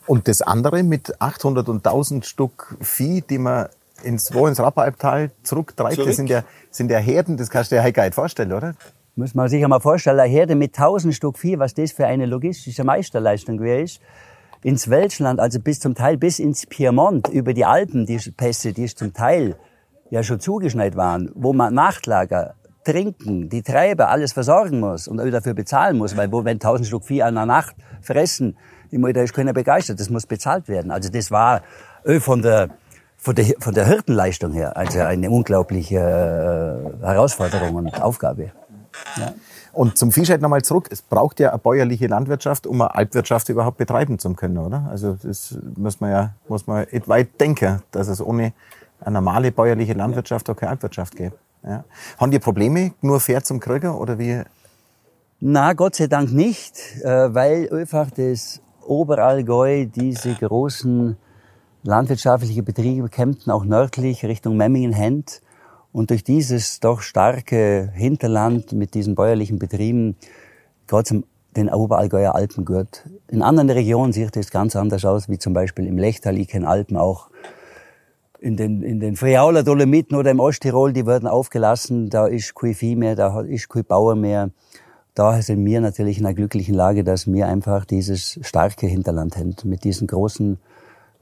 Und 0.07 0.27
das 0.27 0.41
andere 0.43 0.83
mit 0.83 1.21
800 1.21 1.69
und 1.69 1.87
1000 1.87 2.25
Stück 2.25 2.77
Vieh, 2.81 3.21
die 3.21 3.39
man 3.39 3.69
ins, 4.03 4.33
wo 4.33 4.47
ins 4.47 4.59
Rapperalptal 4.59 5.31
zurücktreibt, 5.43 5.97
Zurück? 5.97 6.09
das 6.09 6.17
sind 6.17 6.31
ja, 6.31 6.45
sind 6.71 6.91
ja 6.91 6.99
Herden, 6.99 7.37
das 7.37 7.51
kannst 7.51 7.71
du 7.71 7.77
dir 7.77 7.83
halt 7.83 7.95
gar 7.95 8.05
nicht 8.05 8.15
vorstellen, 8.15 8.53
oder? 8.53 8.75
Muss 9.17 9.35
man 9.35 9.49
sich 9.49 9.63
einmal 9.63 9.81
vorstellen, 9.81 10.21
eine 10.21 10.31
Herde 10.31 10.55
mit 10.55 10.79
1000 10.79 11.15
Stück 11.15 11.39
Vieh, 11.39 11.59
was 11.59 11.75
das 11.75 11.93
für 11.93 12.07
eine 12.07 12.25
logistische 12.25 12.85
Meisterleistung 12.85 13.61
wäre 13.61 13.83
ist. 13.83 14.01
Ins 14.63 14.91
Welschland, 14.91 15.41
also 15.41 15.61
bis 15.61 15.81
zum 15.81 15.95
Teil 15.95 16.17
bis 16.17 16.39
ins 16.39 16.67
Piemont, 16.67 17.29
über 17.29 17.55
die 17.55 17.65
Alpen, 17.65 18.07
die 18.07 18.19
Pässe, 18.37 18.73
die 18.73 18.87
zum 18.87 19.13
Teil 19.13 19.57
ja 20.11 20.23
schon 20.23 20.41
zugeschneit 20.41 20.97
waren, 20.97 21.31
wo 21.35 21.53
man 21.53 21.75
Nachtlager, 21.75 22.55
Trinken, 22.85 23.49
die 23.51 23.63
Treiber, 23.63 24.09
alles 24.09 24.33
versorgen 24.33 24.81
muss 24.81 25.09
und 25.09 25.19
dafür 25.19 25.55
bezahlen 25.55 25.99
muss, 25.99 26.17
weil 26.17 26.33
wo, 26.33 26.45
wenn 26.45 26.57
1000 26.57 26.87
Stück 26.87 27.05
Vieh 27.05 27.23
an 27.23 27.37
einer 27.37 27.47
Nacht 27.47 27.77
fressen, 28.01 28.57
immer, 28.91 29.13
da 29.13 29.23
ist 29.23 29.35
keiner 29.35 29.53
begeistert, 29.53 30.01
das 30.01 30.09
muss 30.11 30.27
bezahlt 30.27 30.69
werden. 30.69 30.91
Also 30.91 31.11
das 31.11 31.31
war 31.31 31.63
von 32.21 32.41
der, 32.41 32.71
von 33.17 33.35
der, 33.35 33.47
von 33.59 33.75
der 33.75 33.87
Hirtenleistung 33.87 34.53
her, 34.53 34.77
also 34.77 35.01
eine 35.01 35.31
unglaubliche 35.31 35.97
äh, 35.99 37.05
Herausforderung 37.05 37.75
und 37.75 38.01
Aufgabe. 38.01 38.53
Ja. 39.17 39.35
Und 39.73 39.99
zum 39.99 40.13
Viehscheid 40.13 40.41
nochmal 40.41 40.63
zurück. 40.63 40.89
Es 40.91 41.03
braucht 41.03 41.41
ja 41.41 41.51
eine 41.51 41.59
bäuerliche 41.59 42.07
Landwirtschaft, 42.07 42.67
um 42.67 42.81
eine 42.81 42.95
Alpwirtschaft 42.95 43.49
überhaupt 43.49 43.79
betreiben 43.79 44.19
zu 44.19 44.33
können, 44.35 44.59
oder? 44.59 44.87
Also 44.91 45.17
das 45.23 45.57
muss 45.77 46.01
man 46.01 46.11
ja 46.11 46.35
muss 46.49 46.67
man 46.67 46.87
weit 47.07 47.41
denken, 47.41 47.83
dass 47.91 48.09
es 48.09 48.21
ohne 48.21 48.53
eine 49.01 49.15
normale 49.15 49.53
bäuerliche 49.53 49.93
Landwirtschaft 49.93 50.49
auch 50.51 50.57
keine 50.57 50.71
Alpwirtschaft 50.71 51.17
gibt. 51.17 51.39
Ja. 51.63 51.85
Haben 52.19 52.31
die 52.31 52.39
Probleme 52.39 52.93
nur 53.01 53.21
fair 53.21 53.43
zum 53.43 53.61
Krieger 53.61 53.99
oder 54.01 54.19
wie? 54.19 54.43
Na, 55.41 55.73
Gott 55.73 55.97
sei 55.97 56.07
Dank 56.09 56.33
nicht, 56.33 56.79
äh, 57.03 57.33
weil 57.35 57.69
einfach 57.73 58.11
das 58.11 58.61
Oberallgäu 58.85 59.87
diese 59.87 60.35
großen 60.35 61.17
landwirtschaftliche 61.83 62.63
Betriebe 62.63 63.09
kämpften 63.09 63.53
auch 63.53 63.65
nördlich 63.65 64.25
Richtung 64.25 64.57
Memmingen-Hend. 64.57 65.43
Und 65.93 66.11
durch 66.11 66.25
dieses 66.25 66.81
doch 66.81 67.01
starke 67.01 67.91
Hinterland 67.95 68.73
mit 68.73 68.95
diesen 68.95 69.15
bäuerlichen 69.15 69.59
Betrieben 69.59 70.17
zum 71.05 71.25
den 71.57 71.71
Oberallgäuer 71.71 72.35
Alpen 72.35 72.65
gehört. 72.65 73.05
In 73.27 73.43
anderen 73.43 73.71
Regionen 73.71 74.13
sieht 74.13 74.37
es 74.37 74.51
ganz 74.51 74.77
anders 74.77 75.05
aus, 75.05 75.29
wie 75.29 75.39
zum 75.39 75.53
Beispiel 75.53 75.87
im 75.87 75.99
Lechtal, 75.99 76.39
ich 76.39 76.49
kenne 76.49 76.69
Alpen 76.69 76.97
auch. 76.97 77.31
In 78.39 78.57
den, 78.57 78.83
in 78.83 79.01
den 79.01 79.17
Friauler 79.17 79.65
Dolomiten 79.65 80.17
oder 80.17 80.31
im 80.31 80.39
Osttirol, 80.39 80.93
die 80.93 81.07
werden 81.07 81.27
aufgelassen, 81.27 82.09
da 82.09 82.27
ist 82.27 82.55
kein 82.55 82.75
Vieh 82.75 82.95
mehr, 82.95 83.17
da 83.17 83.41
ist 83.41 83.69
kein 83.69 83.85
Bauer 83.85 84.15
mehr. 84.15 84.51
Da 85.15 85.43
sind 85.43 85.65
wir 85.65 85.81
natürlich 85.81 86.19
in 86.19 86.27
einer 86.27 86.35
glücklichen 86.35 86.77
Lage, 86.77 87.03
dass 87.03 87.27
wir 87.27 87.49
einfach 87.49 87.85
dieses 87.85 88.39
starke 88.43 88.87
Hinterland 88.87 89.37
haben, 89.37 89.57
mit 89.65 89.83
diesen 89.83 90.07
großen 90.07 90.59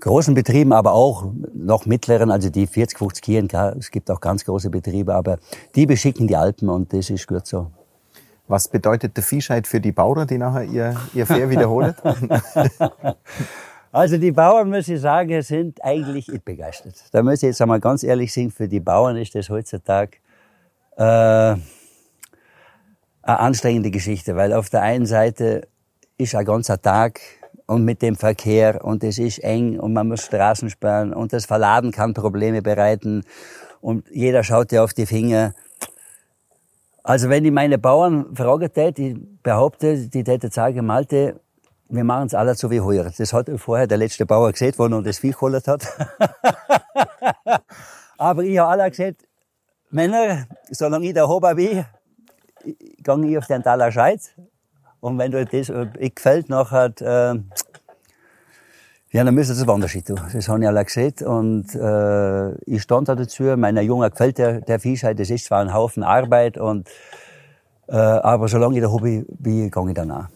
großen 0.00 0.34
Betrieben, 0.34 0.72
aber 0.72 0.92
auch 0.92 1.32
noch 1.54 1.86
mittleren, 1.86 2.30
also 2.30 2.50
die 2.50 2.66
40, 2.66 2.98
50 2.98 3.22
Kieren, 3.22 3.48
es 3.78 3.90
gibt 3.90 4.10
auch 4.10 4.20
ganz 4.20 4.44
große 4.44 4.70
Betriebe, 4.70 5.14
aber 5.14 5.38
die 5.74 5.86
beschicken 5.86 6.26
die 6.26 6.36
Alpen 6.36 6.68
und 6.68 6.92
das 6.92 7.10
ist 7.10 7.26
gut 7.26 7.46
so. 7.46 7.70
Was 8.48 8.68
bedeutet 8.68 9.16
der 9.16 9.24
Viehscheid 9.24 9.66
für 9.66 9.80
die 9.80 9.92
Bauern, 9.92 10.26
die 10.26 10.38
nachher 10.38 10.64
ihr, 10.64 10.96
ihr 11.14 11.26
Fair 11.26 11.50
wiederholen? 11.50 11.94
Also 13.96 14.18
die 14.18 14.30
Bauern, 14.30 14.68
muss 14.68 14.88
ich 14.88 15.00
sagen, 15.00 15.40
sind 15.40 15.82
eigentlich 15.82 16.26
begeistert. 16.44 16.96
Da 17.12 17.22
muss 17.22 17.36
ich 17.36 17.42
jetzt 17.48 17.62
einmal 17.62 17.80
ganz 17.80 18.02
ehrlich 18.02 18.30
sagen, 18.30 18.50
für 18.50 18.68
die 18.68 18.80
Bauern 18.80 19.16
ist 19.16 19.34
das 19.34 19.48
heutzutage 19.48 20.18
äh, 20.98 21.02
eine 21.02 21.62
anstrengende 23.22 23.90
Geschichte, 23.90 24.36
weil 24.36 24.52
auf 24.52 24.68
der 24.68 24.82
einen 24.82 25.06
Seite 25.06 25.68
ist 26.18 26.34
ein 26.34 26.44
ganzer 26.44 26.82
Tag 26.82 27.20
und 27.66 27.84
mit 27.84 28.02
dem 28.02 28.16
Verkehr 28.16 28.84
und 28.84 29.02
es 29.04 29.18
ist 29.18 29.38
eng 29.40 29.78
und 29.78 29.92
man 29.92 30.08
muss 30.08 30.22
Straßen 30.22 30.70
sperren 30.70 31.12
und 31.12 31.32
das 31.32 31.46
Verladen 31.46 31.90
kann 31.90 32.14
Probleme 32.14 32.62
bereiten 32.62 33.24
und 33.80 34.08
jeder 34.10 34.42
schaut 34.42 34.70
dir 34.70 34.84
auf 34.84 34.94
die 34.94 35.06
Finger. 35.06 35.54
Also 37.02 37.28
wenn 37.28 37.44
ich 37.44 37.52
meine 37.52 37.78
Bauern 37.78 38.34
frage, 38.34 38.70
ich 38.96 39.16
behaupte, 39.42 40.08
die 40.08 40.24
täte 40.24 40.50
sagen, 40.50 40.86
Malte, 40.86 41.40
wir 41.88 42.04
machen 42.04 42.26
es 42.26 42.34
alles 42.34 42.58
so 42.58 42.70
wie 42.70 42.80
heuer. 42.80 43.12
Das 43.16 43.32
hat 43.32 43.48
vorher 43.56 43.86
der 43.86 43.98
letzte 43.98 44.26
Bauer 44.26 44.50
gesehen, 44.50 44.74
wo 44.76 44.86
er 44.86 45.02
das 45.02 45.18
Vieh 45.18 45.30
geholt 45.30 45.68
hat. 45.68 45.86
Aber 48.18 48.42
ich 48.42 48.58
habe 48.58 48.70
alle 48.70 48.90
gesagt, 48.90 49.22
Männer, 49.90 50.46
solange 50.70 51.06
ich 51.06 51.14
der 51.14 51.28
Hober 51.28 51.54
bin, 51.54 51.84
gehe 52.64 53.30
ich 53.30 53.38
auf 53.38 53.46
den 53.46 53.62
Taler 53.62 53.92
Scheid. 53.92 54.20
Und 55.00 55.18
wenn 55.18 55.30
dir 55.30 55.44
das 55.44 55.70
gefällt, 55.94 56.48
nachher, 56.48 56.92
äh, 57.00 57.38
ja, 59.16 59.24
dann 59.24 59.34
müssen 59.34 59.56
das 59.56 59.66
woanders 59.66 59.92
tun. 59.92 60.20
Das 60.30 60.46
habe 60.46 60.60
ich 60.60 60.68
alle 60.68 60.84
gesehen. 60.84 61.14
Und 61.24 61.74
äh, 61.74 62.54
ich 62.66 62.82
stand 62.82 63.08
da 63.08 63.14
dazu. 63.14 63.44
Meiner 63.56 63.80
Junge 63.80 64.10
gefällt 64.10 64.36
der, 64.36 64.60
der 64.60 64.78
Viehscheid. 64.78 65.18
Das 65.18 65.30
ist 65.30 65.46
zwar 65.46 65.60
ein 65.60 65.72
Haufen 65.72 66.02
Arbeit, 66.02 66.58
und, 66.58 66.86
äh, 67.88 67.96
aber 67.96 68.46
solange 68.48 68.74
ich 68.74 68.80
der 68.82 68.92
Hobby 68.92 69.24
bin, 69.26 69.70
gehe 69.70 69.88
ich 69.88 69.94
danach. 69.94 70.28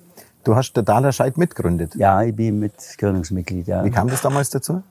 Du 0.44 0.56
hast 0.56 0.72
der 0.72 0.82
Daler 0.82 1.12
Scheid 1.12 1.36
mitgegründet? 1.36 1.94
Ja, 1.96 2.22
ich 2.22 2.34
bin 2.34 2.58
mit 2.58 2.72
Gründungsmitglied, 2.96 3.66
ja. 3.66 3.84
Wie 3.84 3.90
kam 3.90 4.08
das 4.08 4.22
damals 4.22 4.48
dazu? 4.48 4.82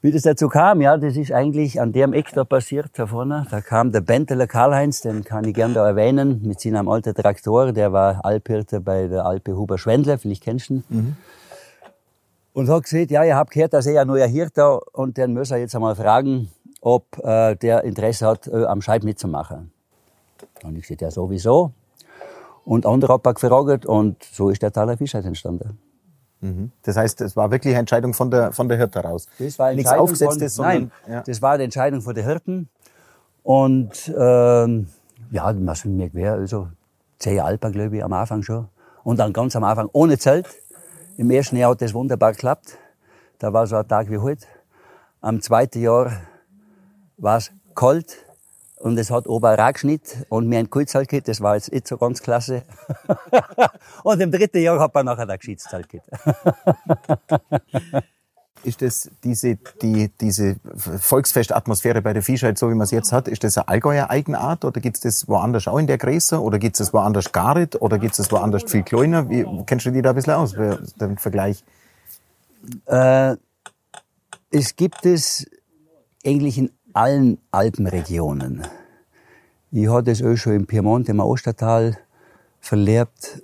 Wie 0.00 0.10
das 0.10 0.22
dazu 0.22 0.48
kam, 0.48 0.80
ja, 0.80 0.96
das 0.96 1.16
ist 1.16 1.30
eigentlich 1.30 1.80
an 1.80 1.92
dem 1.92 2.12
Eck 2.12 2.32
da 2.34 2.42
passiert, 2.42 2.90
da 2.94 3.06
vorne. 3.06 3.46
Da 3.48 3.60
kam 3.60 3.92
der 3.92 4.00
Benteler 4.00 4.48
Karl-Heinz, 4.48 5.02
den 5.02 5.22
kann 5.22 5.44
ich 5.44 5.54
gern 5.54 5.72
da 5.74 5.86
erwähnen, 5.86 6.40
mit 6.42 6.60
seinem 6.60 6.88
alten 6.88 7.14
Traktor. 7.14 7.70
Der 7.70 7.92
war 7.92 8.24
Alphirte 8.24 8.80
bei 8.80 9.06
der 9.06 9.24
Alpe 9.24 9.56
Huber 9.56 9.78
Schwendler, 9.78 10.18
vielleicht 10.18 10.42
kennst 10.42 10.70
du 10.70 10.74
ihn. 10.74 10.84
Mhm. 10.88 11.16
Und 12.54 12.68
hat 12.68 12.84
gesagt, 12.84 13.10
ja, 13.10 13.24
ich 13.24 13.32
hab 13.32 13.50
gehört, 13.50 13.72
dass 13.72 13.86
er 13.86 14.02
ein 14.02 14.06
neuer 14.06 14.26
Hirte 14.26 14.80
und 14.92 15.16
den 15.16 15.32
muss 15.32 15.50
er 15.50 15.58
jetzt 15.58 15.74
einmal 15.74 15.96
fragen, 15.96 16.50
ob 16.80 17.18
äh, 17.18 17.56
der 17.56 17.84
Interesse 17.84 18.26
hat, 18.26 18.46
äh, 18.46 18.64
am 18.64 18.82
Scheid 18.82 19.04
mitzumachen. 19.04 19.72
Und 20.62 20.76
ich 20.76 20.82
gesagt, 20.82 21.00
ja, 21.00 21.10
sowieso. 21.10 21.72
Und 22.64 22.86
andere 22.86 23.14
haben 23.14 23.34
gefragt 23.34 23.86
und 23.86 24.22
so 24.22 24.50
ist 24.50 24.62
der 24.62 24.72
Taler 24.72 24.96
Fischheit 24.96 25.24
entstanden. 25.24 25.78
Mhm. 26.40 26.72
Das 26.82 26.96
heißt, 26.96 27.20
es 27.22 27.36
war 27.36 27.50
wirklich 27.50 27.72
eine 27.72 27.80
Entscheidung 27.80 28.14
von 28.14 28.30
der, 28.30 28.52
von 28.52 28.68
der 28.68 28.76
Hirte 28.76 29.00
raus. 29.00 29.26
Das 29.38 29.58
war 29.58 29.72
Nichts 29.72 29.92
Aufgesetztes, 29.92 30.56
von, 30.56 30.64
sondern... 30.64 30.90
Nein, 31.06 31.14
ja. 31.14 31.22
das 31.22 31.40
war 31.40 31.56
die 31.56 31.64
Entscheidung 31.64 32.02
von 32.02 32.14
der 32.14 32.24
Hirten. 32.24 32.68
Und 33.42 34.12
ähm, 34.16 34.88
ja, 35.30 35.52
man 35.52 35.74
sind 35.74 35.96
mir 35.96 36.10
quer, 36.10 36.34
also 36.34 36.68
zehn 37.18 37.40
Alpen, 37.40 37.72
glaube 37.72 37.96
ich, 37.96 38.04
am 38.04 38.12
Anfang 38.12 38.42
schon. 38.42 38.68
Und 39.04 39.18
dann 39.18 39.32
ganz 39.32 39.56
am 39.56 39.64
Anfang 39.64 39.88
ohne 39.92 40.18
Zelt. 40.18 40.46
Im 41.16 41.30
ersten 41.30 41.56
Jahr 41.56 41.72
hat 41.72 41.82
das 41.82 41.92
wunderbar 41.92 42.32
geklappt. 42.32 42.78
Da 43.38 43.52
war 43.52 43.66
so 43.66 43.76
ein 43.76 43.86
Tag 43.86 44.10
wie 44.10 44.18
heute. 44.18 44.46
Am 45.20 45.42
zweiten 45.42 45.80
Jahr 45.80 46.22
war 47.18 47.36
es 47.36 47.52
kalt 47.74 48.24
und 48.78 48.98
es 48.98 49.10
hat 49.10 49.26
oben 49.26 49.54
Ragschnitt 49.54 50.24
und 50.30 50.48
mir 50.48 50.58
ein 50.58 50.70
Kurzhalt 50.70 51.08
gehabt, 51.08 51.28
das 51.28 51.40
war 51.40 51.54
jetzt 51.54 51.70
nicht 51.70 51.86
so 51.86 51.98
ganz 51.98 52.22
klasse. 52.22 52.62
und 54.04 54.20
im 54.20 54.30
dritten 54.30 54.62
Jahr 54.62 54.80
hat 54.80 54.94
man 54.94 55.06
nachher 55.06 55.28
ein 55.28 55.38
Geschichtszelt 55.38 55.88
gehabt. 55.88 56.08
ist 58.64 58.82
das 58.82 59.10
diese, 59.24 59.56
die, 59.80 60.10
diese 60.20 60.56
Volksfestatmosphäre 60.74 62.02
bei 62.02 62.12
der 62.12 62.22
Viehscheid, 62.22 62.56
so 62.58 62.70
wie 62.70 62.74
man 62.74 62.84
es 62.84 62.90
jetzt 62.90 63.12
hat, 63.12 63.28
ist 63.28 63.44
das 63.44 63.58
eine 63.58 63.68
Allgäuer 63.68 64.10
Eigenart 64.10 64.64
oder 64.64 64.80
gibt 64.80 64.96
es 64.96 65.02
das 65.02 65.28
woanders 65.28 65.68
auch 65.68 65.78
in 65.78 65.86
der 65.86 65.98
Gräser 65.98 66.42
oder 66.42 66.58
gibt 66.58 66.76
es 66.76 66.86
das 66.86 66.92
woanders 66.92 67.32
gar 67.32 67.58
nicht 67.58 67.80
oder 67.80 67.98
gibt 67.98 68.12
es 68.12 68.18
das 68.18 68.32
woanders 68.32 68.64
viel 68.66 68.82
kleiner? 68.82 69.28
Wie, 69.28 69.46
kennst 69.66 69.86
du 69.86 69.90
die 69.90 70.02
da 70.02 70.10
ein 70.10 70.16
bisschen 70.16 70.34
aus, 70.34 70.52
den 70.52 71.18
Vergleich? 71.18 71.64
Äh, 72.86 73.36
es 74.50 74.76
gibt 74.76 75.06
es 75.06 75.46
eigentlich 76.24 76.58
in 76.58 76.70
allen 76.92 77.38
Alpenregionen. 77.50 78.66
Ich 79.70 79.88
hatte 79.88 80.10
es 80.10 80.22
auch 80.22 80.36
schon 80.36 80.54
im 80.54 80.66
Piemont, 80.66 81.08
im 81.08 81.20
Ostertal 81.20 81.96
verlebt, 82.60 83.42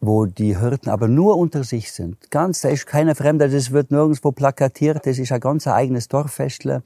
wo 0.00 0.26
die 0.26 0.58
Hirten 0.58 0.90
aber 0.90 1.08
nur 1.08 1.36
unter 1.36 1.64
sich 1.64 1.92
sind. 1.92 2.30
Ganz, 2.30 2.60
da 2.60 2.68
ist 2.68 2.86
keiner 2.86 3.14
Fremder, 3.14 3.48
das 3.48 3.72
wird 3.72 3.90
nirgendwo 3.90 4.32
plakatiert, 4.32 5.06
das 5.06 5.18
ist 5.18 5.32
ein 5.32 5.40
ganz 5.40 5.66
eigenes 5.66 6.08
Dorffestler. 6.08 6.82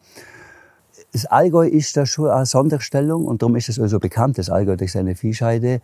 Das 1.12 1.26
Allgäu 1.26 1.66
ist 1.66 1.96
da 1.96 2.06
schon 2.06 2.30
eine 2.30 2.46
Sonderstellung 2.46 3.26
und 3.26 3.42
darum 3.42 3.56
ist 3.56 3.68
es 3.68 3.78
also 3.78 3.98
bekannt, 3.98 4.38
das 4.38 4.48
Allgäu 4.48 4.76
durch 4.76 4.92
seine 4.92 5.14
Viehscheide 5.14 5.82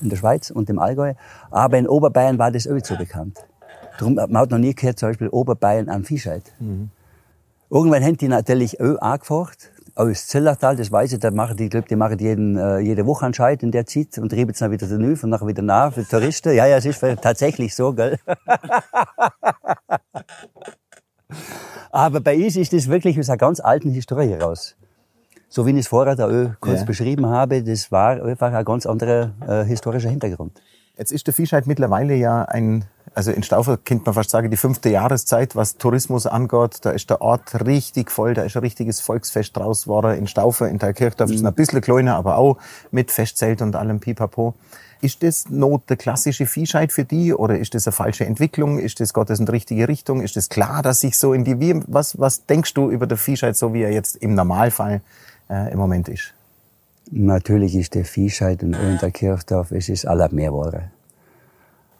in 0.00 0.08
der 0.08 0.16
Schweiz 0.16 0.50
und 0.50 0.70
im 0.70 0.78
Allgäu. 0.78 1.14
Aber 1.50 1.76
in 1.76 1.86
Oberbayern 1.86 2.38
war 2.38 2.50
das 2.50 2.66
nicht 2.66 2.86
so 2.86 2.96
bekannt. 2.96 3.38
Darum, 3.98 4.14
man 4.14 4.36
hat 4.36 4.50
noch 4.50 4.58
nie 4.58 4.74
gehört, 4.74 4.98
zum 4.98 5.10
Beispiel 5.10 5.28
Oberbayern 5.28 5.90
am 5.90 6.04
Viehscheid. 6.04 6.42
Mhm. 6.58 6.90
Irgendwann 7.68 8.02
haben 8.02 8.16
die 8.16 8.28
natürlich 8.28 8.80
auch 8.80 8.98
angefragt. 9.00 9.70
Aus 9.94 10.26
Zillertal, 10.26 10.76
das 10.76 10.90
weiß 10.90 11.12
ich, 11.12 11.18
da 11.20 11.30
machen 11.30 11.56
die, 11.56 11.68
glaub, 11.68 11.86
die 11.86 11.96
machen 11.96 12.18
jeden, 12.18 12.56
äh, 12.56 12.78
jede 12.78 13.04
Woche 13.06 13.26
anscheinend 13.26 13.62
in 13.62 13.70
der 13.72 13.84
Zeit 13.84 14.16
und 14.18 14.30
treiben 14.30 14.50
es 14.52 14.58
dann 14.58 14.70
wieder 14.70 14.86
daneben 14.86 15.20
und 15.22 15.28
nachher 15.30 15.46
wieder 15.46 15.60
nach 15.62 15.92
für 15.92 16.08
Touristen. 16.08 16.54
Ja, 16.54 16.64
ja, 16.66 16.78
es 16.78 16.86
ist 16.86 17.00
tatsächlich 17.20 17.74
so, 17.74 17.92
gell. 17.92 18.18
Aber 21.90 22.20
bei 22.20 22.42
uns 22.42 22.56
ist 22.56 22.72
das 22.72 22.88
wirklich 22.88 23.18
aus 23.18 23.28
einer 23.28 23.36
ganz 23.36 23.60
alten 23.60 23.90
Historie 23.90 24.34
raus. 24.34 24.76
So 25.50 25.66
wie 25.66 25.72
ich 25.72 25.80
es 25.80 25.88
vorher 25.88 26.16
da 26.16 26.26
auch 26.26 26.54
kurz 26.60 26.80
ja. 26.80 26.86
beschrieben 26.86 27.26
habe, 27.26 27.62
das 27.62 27.92
war 27.92 28.24
einfach 28.24 28.50
ein 28.54 28.64
ganz 28.64 28.86
anderer 28.86 29.32
äh, 29.46 29.64
historischer 29.64 30.08
Hintergrund. 30.08 30.58
Jetzt 30.98 31.12
ist 31.12 31.26
der 31.26 31.34
Fischheit 31.34 31.66
mittlerweile 31.66 32.14
ja 32.14 32.42
ein 32.42 32.84
also 33.14 33.30
in 33.30 33.42
Staufer 33.42 33.76
könnte 33.76 34.06
man 34.06 34.14
fast 34.14 34.30
sagen, 34.30 34.50
die 34.50 34.56
fünfte 34.56 34.88
Jahreszeit, 34.88 35.54
was 35.54 35.76
Tourismus 35.76 36.26
angeht. 36.26 36.78
Da 36.82 36.90
ist 36.90 37.10
der 37.10 37.20
Ort 37.20 37.66
richtig 37.66 38.10
voll, 38.10 38.34
da 38.34 38.42
ist 38.42 38.56
ein 38.56 38.62
richtiges 38.62 39.00
Volksfest 39.00 39.56
draus 39.56 39.84
geworden. 39.84 40.16
In 40.16 40.26
Staufer, 40.26 40.68
in 40.68 40.78
Teilkirchdorf 40.78 41.28
mhm. 41.28 41.34
ist 41.34 41.40
es 41.40 41.46
ein 41.46 41.54
bisschen 41.54 41.80
kleiner, 41.80 42.16
aber 42.16 42.38
auch 42.38 42.56
mit 42.90 43.10
Festzelt 43.10 43.60
und 43.60 43.76
allem 43.76 44.00
Pipapo. 44.00 44.54
Ist 45.02 45.22
das 45.22 45.50
noch 45.50 45.82
der 45.88 45.96
klassische 45.96 46.46
Viehscheid 46.46 46.92
für 46.92 47.04
die 47.04 47.34
oder 47.34 47.58
ist 47.58 47.74
das 47.74 47.86
eine 47.86 47.92
falsche 47.92 48.24
Entwicklung? 48.24 48.78
Ist 48.78 49.00
das 49.00 49.12
Gottes 49.12 49.40
in 49.40 49.46
die 49.46 49.52
richtige 49.52 49.88
Richtung? 49.88 50.22
Ist 50.22 50.36
das 50.36 50.48
klar, 50.48 50.80
dass 50.82 51.00
sich 51.00 51.18
so 51.18 51.34
in 51.34 51.44
die, 51.44 51.58
wie, 51.58 51.82
was, 51.88 52.18
was 52.20 52.46
denkst 52.46 52.72
du 52.74 52.88
über 52.88 53.06
den 53.06 53.18
Viehscheid, 53.18 53.56
so 53.56 53.74
wie 53.74 53.82
er 53.82 53.92
jetzt 53.92 54.16
im 54.16 54.34
Normalfall 54.34 55.00
äh, 55.50 55.72
im 55.72 55.78
Moment 55.78 56.08
ist? 56.08 56.34
Natürlich 57.10 57.76
ist 57.76 57.94
der 57.94 58.04
Viehscheid 58.04 58.62
in 58.62 58.76
Kirchdorf, 59.12 59.72
es 59.72 59.88
ist 59.88 60.06
aller 60.06 60.32
mehr 60.32 60.50
geworden. 60.50 60.90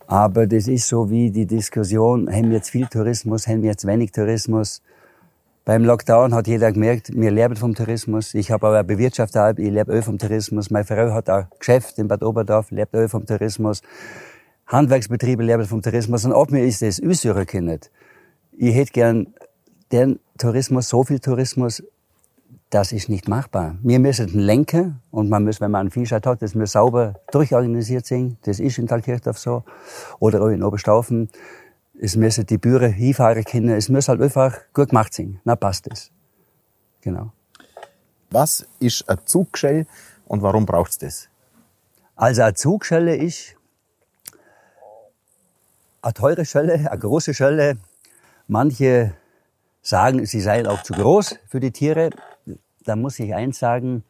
Aber 0.07 0.47
das 0.47 0.69
ist 0.69 0.89
so 0.89 1.11
wie 1.11 1.31
die 1.31 1.47
Diskussion, 1.47 2.31
haben 2.31 2.51
wir 2.51 2.59
jetzt 2.59 2.71
viel 2.71 2.87
Tourismus, 2.87 3.47
haben 3.47 3.63
wir 3.63 3.71
jetzt 3.71 3.87
wenig 3.87 4.13
Tourismus. 4.13 4.83
Beim 5.65 5.85
Lockdown 5.85 6.35
hat 6.35 6.49
jeder 6.49 6.73
gemerkt, 6.73 7.13
wir 7.15 7.31
leben 7.31 7.55
vom 7.55 7.75
Tourismus. 7.75 8.35
Ich 8.35 8.51
habe 8.51 8.67
aber 8.67 8.83
bewirtschaftet, 8.83 9.59
ich 9.61 9.71
lebe 9.71 9.97
auch 9.97 10.03
vom 10.03 10.19
Tourismus. 10.19 10.71
Meine 10.71 10.85
Frau 10.85 11.13
hat 11.13 11.31
ein 11.31 11.47
Geschäft 11.59 11.99
in 11.99 12.09
Bad 12.09 12.25
Oberdorf, 12.25 12.71
lebt 12.73 12.97
auch 12.97 13.09
vom 13.09 13.27
Tourismus. 13.27 13.81
Handwerksbetriebe 14.67 15.43
leben 15.43 15.65
vom 15.65 15.81
Tourismus. 15.81 16.25
Und 16.25 16.33
ob 16.33 16.51
mir 16.51 16.65
ist 16.65 16.83
das 16.83 17.01
aussuchen 17.01 17.79
Ich 18.57 18.75
hätte 18.75 18.93
gern 18.93 19.29
den 19.93 20.19
Tourismus, 20.37 20.89
so 20.89 21.05
viel 21.05 21.21
Tourismus, 21.21 21.83
das 22.73 22.91
ist 22.93 23.11
nicht 23.11 23.29
machbar. 23.29 23.77
Wir 23.83 23.99
müssen 23.99 24.31
lenken 24.31 25.03
und 25.11 25.29
man 25.29 25.45
muss, 25.45 25.61
wenn 25.61 25.71
man 25.71 25.83
einen 25.83 25.91
Viehscheid 25.91 26.25
hat, 26.25 26.41
das 26.41 26.55
muss 26.55 26.73
sauber 26.73 27.21
durchorganisiert 27.31 28.07
sein. 28.07 28.39
Das 28.45 28.61
ist 28.61 28.79
in 28.79 28.87
Thalkirchdorf 28.87 29.39
so. 29.39 29.63
Oder 30.21 30.41
auch 30.41 30.49
in 30.49 30.63
Oberstaufen. 30.63 31.29
Es 32.01 32.17
müssen 32.17 32.47
die 32.47 32.57
Bühre 32.57 32.89
hinfahren 32.89 33.45
können. 33.45 33.69
Es 33.69 33.91
muss 33.91 34.09
halt 34.09 34.23
einfach 34.23 34.59
gut 34.73 34.89
gemacht 34.89 35.13
sein. 35.13 35.39
Na, 35.45 35.55
passt 35.55 35.87
es. 35.93 36.11
Genau. 37.03 37.33
Was 38.31 38.67
ist 38.79 39.07
ein 39.07 39.19
Zugschell 39.27 39.87
und 40.25 40.41
warum 40.41 40.65
braucht 40.65 40.93
es 40.93 40.99
das? 40.99 41.29
Also 42.17 42.41
eine 42.41 42.55
Zugschelle 42.55 43.17
ist 43.17 43.55
eine 46.01 46.15
teure 46.15 46.47
Schelle, 46.47 46.91
eine 46.91 46.99
große 46.99 47.35
Schelle. 47.35 47.77
Manche 48.49 49.13
sagen, 49.83 50.25
sie 50.25 50.41
seien 50.41 50.67
auch 50.67 50.83
zu 50.83 50.95
groß 50.95 51.39
für 51.49 51.61
die 51.61 51.71
Tiere 51.71 52.09
da 52.85 52.97
muss 52.97 53.19
ich 53.19 53.35
eins 53.35 53.59
sagen, 53.59 54.05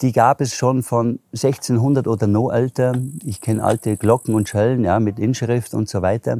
die 0.00 0.12
gab 0.12 0.40
es 0.40 0.54
schon 0.54 0.82
von 0.82 1.20
1600 1.32 2.06
oder 2.08 2.26
noch 2.26 2.50
älter. 2.50 2.94
Ich 3.24 3.40
kenne 3.40 3.62
alte 3.62 3.96
Glocken 3.96 4.34
und 4.34 4.48
Schellen, 4.48 4.84
ja, 4.84 4.98
mit 4.98 5.18
Inschrift 5.18 5.74
und 5.74 5.88
so 5.88 6.02
weiter. 6.02 6.38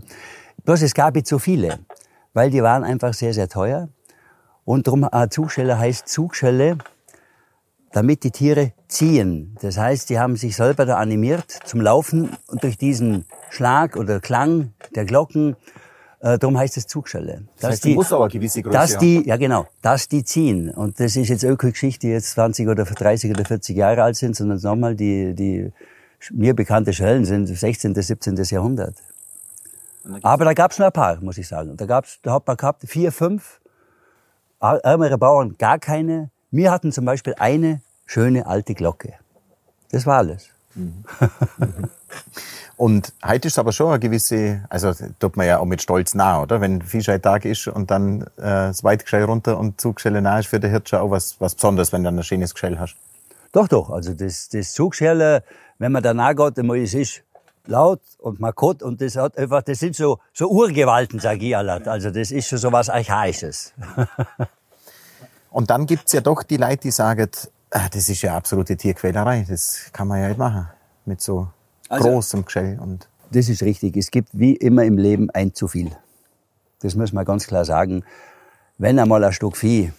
Bloß 0.64 0.83
es 0.83 0.95
gab 0.95 1.14
nicht 1.14 1.26
so 1.26 1.38
viele, 1.38 1.79
weil 2.33 2.50
die 2.50 2.62
waren 2.62 2.85
einfach 2.85 3.14
sehr, 3.14 3.33
sehr 3.35 3.49
teuer. 3.49 3.88
Und 4.64 4.87
darum, 4.87 5.05
eine 5.05 5.29
Zugschelle 5.29 5.79
heißt 5.79 6.09
Zugschelle, 6.09 6.79
damit 7.93 8.25
die 8.25 8.33
Tiere 8.33 8.73
ziehen. 8.88 9.57
Das 9.61 9.79
heißt, 9.79 10.11
die 10.11 10.19
haben 10.19 10.37
sich 10.37 10.57
selber 10.57 10.85
da 10.85 10.97
animiert 10.97 11.50
zum 11.64 11.81
Laufen 11.81 12.31
und 12.49 12.64
durch 12.64 12.76
diesen 12.76 13.25
Schlag 13.50 13.97
oder 13.97 14.19
Klang 14.19 14.73
der 14.97 15.05
Glocken, 15.05 15.55
äh, 16.25 16.38
darum 16.38 16.57
heißt 16.57 16.78
es 16.78 16.87
Zugschelle. 16.87 17.43
Das 17.61 17.73
heißt, 17.73 17.85
die 17.85 17.95
muss 17.95 18.11
aber 18.11 18.28
gewisse 18.28 18.62
Größe 18.62 18.73
dass 18.73 18.97
die, 18.97 19.26
ja 19.26 19.37
genau, 19.37 19.66
dass 19.83 20.09
die 20.09 20.25
ziehen. 20.25 20.71
Und 20.71 20.99
das 20.99 21.16
ist 21.16 21.28
jetzt 21.28 21.45
Öko-Geschichte, 21.45 22.07
die 22.07 22.12
jetzt 22.14 22.31
20 22.31 22.66
oder 22.66 22.85
30 22.85 23.31
oder 23.31 23.45
40 23.45 23.76
Jahre 23.76 24.02
alt 24.02 24.16
sind, 24.16 24.35
sondern 24.35 24.59
nochmal 24.59 24.95
die, 24.95 25.35
die 25.35 25.71
mir 26.31 26.54
bekannte 26.54 26.95
Schellen 26.95 27.26
sind 27.26 27.47
16. 27.47 27.95
17. 27.95 28.37
Jahrhundert. 28.37 28.95
Aber 30.23 30.47
da 30.47 30.54
gab's 30.54 30.78
nur 30.78 30.87
ein 30.87 30.93
paar, 30.93 31.21
muss 31.21 31.37
ich 31.37 31.47
sagen. 31.47 31.76
Da 31.76 31.85
gab's, 31.85 32.19
da 32.23 32.33
hat 32.33 32.47
man 32.47 32.57
gehabt 32.57 32.85
vier, 32.87 33.12
fünf, 33.12 33.61
ärmere 34.61 35.19
Bauern 35.19 35.57
gar 35.59 35.78
keine. 35.78 36.31
Wir 36.50 36.71
hatten 36.71 36.90
zum 36.90 37.04
Beispiel 37.04 37.35
eine 37.38 37.83
schöne 38.07 38.47
alte 38.47 38.73
Glocke. 38.73 39.12
Das 39.90 40.07
war 40.07 40.16
alles. 40.16 40.54
Mhm. 40.75 41.04
Und 42.76 43.12
heute 43.25 43.49
ist 43.49 43.59
aber 43.59 43.73
schon 43.73 43.90
eine 43.90 44.00
gewisse, 44.00 44.64
also 44.69 44.93
tut 45.21 45.37
man 45.37 45.47
ja 45.47 45.59
auch 45.59 45.64
mit 45.64 45.81
Stolz 45.81 46.14
nah, 46.14 46.43
oder? 46.43 46.61
Wenn 46.61 46.83
Viehscheitag 46.83 47.45
ist 47.45 47.69
und 47.69 47.90
dann 47.90 48.23
äh, 48.23 48.26
das 48.37 48.83
Weitgeschell 48.83 49.25
runter 49.25 49.59
und 49.59 49.81
Zugschelle 49.81 50.21
nah 50.21 50.40
ist 50.40 50.49
für 50.49 50.59
den 50.59 50.71
Hirt 50.71 50.88
schon 50.88 50.99
auch 50.99 51.11
was, 51.11 51.37
was 51.40 51.54
Besonderes, 51.54 51.93
wenn 51.93 52.02
du 52.02 52.09
dann 52.09 52.19
ein 52.19 52.25
schönes 52.25 52.52
Geschell 52.52 52.78
hast. 52.78 52.97
Doch, 53.52 53.69
doch. 53.69 53.90
Also 53.90 54.12
das, 54.12 54.49
das 54.49 54.73
Zugschelle, 54.73 55.45
wenn 55.78 55.93
man 55.93 56.02
danach 56.02 56.35
geht, 56.35 56.59
einmal, 56.59 56.78
es 56.78 56.95
ist 56.95 57.23
laut 57.66 58.00
und 58.19 58.40
markot 58.40 58.83
und 58.83 59.00
das 59.00 59.16
hat 59.16 59.38
einfach, 59.38 59.62
das 59.62 59.78
sind 59.78 59.95
so, 59.95 60.19
so 60.33 60.49
Urgewalten, 60.49 61.21
sag 61.21 61.40
ich 61.40 61.57
alle. 61.57 61.87
Also 61.87 62.11
das 62.11 62.33
ist 62.33 62.49
schon 62.49 62.59
so 62.59 62.73
was 62.73 62.90
Archaisches. 62.90 63.73
und 65.50 65.71
dann 65.71 65.87
gibt's 65.87 66.12
ja 66.12 66.21
doch 66.21 66.43
die 66.43 66.57
Leute, 66.57 66.78
die 66.78 66.90
sagen, 66.90 67.31
ah, 67.75 67.88
das 67.90 68.09
ist 68.09 68.23
ja 68.23 68.37
absolute 68.37 68.76
Tierquälerei, 68.76 69.45
das 69.49 69.90
kann 69.93 70.09
man 70.09 70.21
ja 70.21 70.28
nicht 70.28 70.38
machen 70.38 70.69
mit 71.04 71.21
so 71.21 71.49
also, 71.88 72.09
großem 72.09 72.45
Geschell. 72.45 72.78
Und 72.81 73.09
das 73.31 73.49
ist 73.49 73.62
richtig. 73.62 73.97
Es 73.97 74.11
gibt 74.11 74.28
wie 74.33 74.54
immer 74.54 74.85
im 74.85 74.97
Leben 74.97 75.28
ein 75.31 75.52
zu 75.54 75.69
viel. 75.69 75.90
Das 76.81 76.95
muss 76.95 77.12
man 77.12 77.25
ganz 77.25 77.47
klar 77.47 77.64
sagen. 77.64 78.04
Wenn 78.78 78.99
einmal 78.99 79.23
ein 79.25 79.33
Stück 79.33 79.57
Vieh 79.57 79.93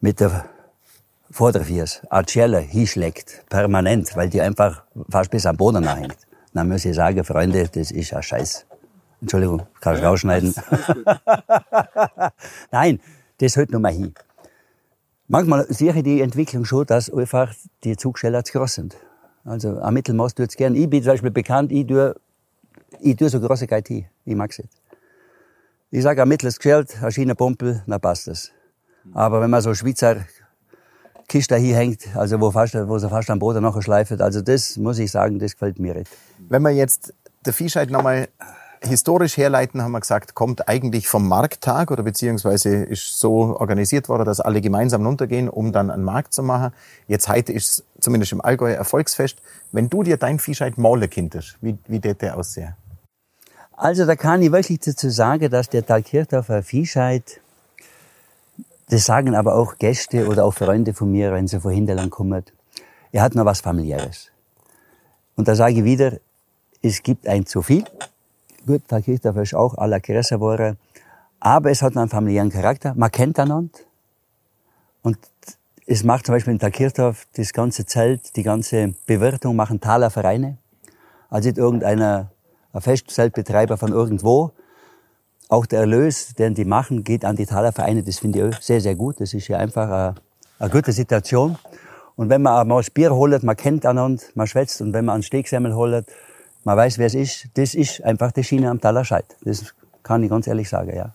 mit 0.00 0.20
der 0.20 0.46
Vorderviers 1.30 2.02
Arcella 2.08 2.58
hinschlägt, 2.58 3.44
permanent, 3.48 4.14
weil 4.16 4.28
die 4.28 4.40
einfach 4.40 4.84
fast 5.10 5.30
bis 5.30 5.46
am 5.46 5.56
Boden 5.56 5.84
nachhängt, 5.84 6.16
dann 6.54 6.68
muss 6.68 6.84
ich 6.84 6.94
sagen, 6.94 7.24
Freunde, 7.24 7.68
das 7.68 7.90
ist 7.90 8.14
ein 8.14 8.22
Scheiß. 8.22 8.66
Entschuldigung, 9.20 9.66
kann 9.80 9.96
ich 9.96 10.02
rausschneiden. 10.02 10.54
Nein, 12.70 13.00
das 13.38 13.56
hört 13.56 13.70
nur 13.70 13.80
mal 13.80 13.92
hin. 13.92 14.14
Manchmal 15.28 15.66
sehe 15.68 15.92
ich 15.92 16.02
die 16.04 16.20
Entwicklung 16.20 16.64
schon, 16.64 16.86
dass 16.86 17.10
einfach 17.10 17.52
die 17.82 17.96
Zugsteller 17.96 18.44
zu 18.44 18.58
groß 18.58 18.74
sind. 18.74 18.96
Also 19.44 19.80
am 19.80 19.94
Mittelmaß 19.94 20.34
tut 20.34 20.50
es 20.50 20.56
gern. 20.56 20.74
Ich 20.74 20.88
bin 20.88 21.02
zum 21.02 21.12
Beispiel 21.12 21.30
bekannt, 21.30 21.72
ich 21.72 21.86
tue, 21.86 22.14
ich 23.00 23.16
tue 23.16 23.28
so 23.28 23.40
große 23.40 23.66
IT. 23.70 23.90
Ich 23.90 24.34
mag's 24.34 24.58
nicht. 24.58 24.70
Ich 25.90 26.02
sage, 26.02 26.22
ein 26.22 26.28
mittleres 26.28 26.58
Geld, 26.58 27.02
ein 27.02 27.10
Schienenpumpel, 27.10 27.82
dann 27.86 28.00
passt 28.00 28.28
das. 28.28 28.50
Aber 29.14 29.40
wenn 29.40 29.50
man 29.50 29.62
so 29.62 29.74
Schweizer 29.74 30.24
Kiste 31.28 31.56
hier 31.56 31.76
hängt, 31.76 32.16
also 32.16 32.40
wo, 32.40 32.52
fast, 32.52 32.74
wo 32.74 32.98
sie 32.98 33.08
fast 33.08 33.30
am 33.30 33.40
Boden 33.40 33.62
nachher 33.62 33.82
schleift, 33.82 34.20
also 34.20 34.42
das 34.42 34.76
muss 34.76 34.98
ich 34.98 35.10
sagen, 35.10 35.40
das 35.40 35.52
gefällt 35.52 35.78
mir 35.78 35.94
nicht. 35.94 36.10
Wenn 36.48 36.62
man 36.62 36.76
jetzt 36.76 37.12
der 37.44 37.52
Viehscheid 37.52 37.90
nochmal 37.90 38.28
historisch 38.80 39.36
herleiten, 39.36 39.82
haben 39.82 39.92
wir 39.92 40.00
gesagt, 40.00 40.34
kommt 40.34 40.68
eigentlich 40.68 41.08
vom 41.08 41.28
Markttag 41.28 41.90
oder 41.90 42.02
beziehungsweise 42.02 42.84
ist 42.84 43.18
so 43.18 43.56
organisiert 43.58 44.08
worden, 44.08 44.24
dass 44.24 44.40
alle 44.40 44.60
gemeinsam 44.60 45.04
runtergehen, 45.06 45.48
um 45.48 45.72
dann 45.72 45.90
einen 45.90 46.04
Markt 46.04 46.32
zu 46.32 46.42
machen. 46.42 46.72
Jetzt 47.08 47.28
heute 47.28 47.52
ist 47.52 47.84
zumindest 48.00 48.32
im 48.32 48.40
Allgäu 48.40 48.72
Erfolgsfest. 48.72 49.38
Wenn 49.72 49.88
du 49.88 50.02
dir 50.02 50.16
dein 50.16 50.38
Viehscheid 50.38 50.78
malen 50.78 51.08
könntest, 51.08 51.56
wie, 51.60 51.76
wie 51.86 52.02
wird 52.02 52.22
der 52.22 52.36
aussehen? 52.36 52.74
Also 53.76 54.06
da 54.06 54.16
kann 54.16 54.40
ich 54.40 54.52
wirklich 54.52 54.80
dazu 54.80 55.10
sagen, 55.10 55.50
dass 55.50 55.68
der 55.68 55.84
Thalkirchdorfer 55.84 56.62
Viehscheid, 56.62 57.40
das 58.88 59.04
sagen 59.04 59.34
aber 59.34 59.54
auch 59.54 59.76
Gäste 59.76 60.28
oder 60.28 60.44
auch 60.44 60.54
Freunde 60.54 60.94
von 60.94 61.12
mir, 61.12 61.32
wenn 61.32 61.46
sie 61.46 61.60
von 61.60 61.72
Hinterland 61.72 62.10
kommen, 62.10 62.44
er 63.12 63.22
hat 63.22 63.34
noch 63.34 63.44
was 63.44 63.60
familiäres. 63.60 64.30
Und 65.36 65.48
da 65.48 65.54
sage 65.54 65.74
ich 65.74 65.84
wieder, 65.84 66.18
es 66.82 67.02
gibt 67.02 67.26
ein 67.26 67.44
zu 67.44 67.62
viel 67.62 67.84
Gut, 68.66 68.82
Kirchdorf 68.88 69.36
ist 69.36 69.54
auch 69.54 69.78
aller 69.78 70.00
größer 70.00 70.36
geworden. 70.36 70.76
Aber 71.38 71.70
es 71.70 71.82
hat 71.82 71.96
einen 71.96 72.08
familiären 72.08 72.50
Charakter. 72.50 72.94
Man 72.96 73.12
kennt 73.12 73.38
einander. 73.38 73.78
Und 75.02 75.18
es 75.86 76.02
macht 76.02 76.26
zum 76.26 76.34
Beispiel 76.34 76.54
in 76.54 76.58
der 76.58 76.72
Kirchdorf 76.72 77.28
das 77.36 77.52
ganze 77.52 77.86
Zelt, 77.86 78.34
die 78.34 78.42
ganze 78.42 78.94
Bewirtung 79.06 79.54
machen 79.54 79.80
Taler 79.80 80.10
Vereine. 80.10 80.58
Also 81.30 81.48
nicht 81.48 81.58
irgendeiner, 81.58 82.32
ein 82.72 82.80
Festzeltbetreiber 82.80 83.76
von 83.76 83.92
irgendwo. 83.92 84.50
Auch 85.48 85.66
der 85.66 85.80
Erlös, 85.80 86.34
den 86.34 86.54
die 86.54 86.64
machen, 86.64 87.04
geht 87.04 87.24
an 87.24 87.36
die 87.36 87.46
Taler 87.46 87.70
Vereine. 87.70 88.02
Das 88.02 88.18
finde 88.18 88.48
ich 88.48 88.56
sehr, 88.56 88.80
sehr 88.80 88.96
gut. 88.96 89.20
Das 89.20 89.32
ist 89.32 89.46
ja 89.46 89.58
einfach 89.58 89.88
eine, 89.88 90.14
eine 90.58 90.70
gute 90.70 90.90
Situation. 90.90 91.56
Und 92.16 92.30
wenn 92.30 92.42
man 92.42 92.66
mal 92.66 92.78
das 92.78 92.90
Bier 92.90 93.14
holt, 93.14 93.44
man 93.44 93.56
kennt 93.56 93.86
einander, 93.86 94.24
man 94.34 94.48
schwätzt. 94.48 94.80
Und 94.80 94.92
wenn 94.92 95.04
man 95.04 95.14
einen 95.14 95.22
Stegsemmel 95.22 95.76
holt, 95.76 96.06
man 96.66 96.76
weiß, 96.76 96.98
wer 96.98 97.06
es 97.06 97.14
ist, 97.14 97.46
das 97.54 97.74
ist 97.74 98.02
einfach 98.02 98.32
die 98.32 98.42
Schiene 98.42 98.68
am 98.68 98.80
Talerscheid. 98.80 99.24
Das 99.44 99.72
kann 100.02 100.24
ich 100.24 100.30
ganz 100.30 100.48
ehrlich 100.48 100.68
sagen, 100.68 100.94
ja. 100.96 101.14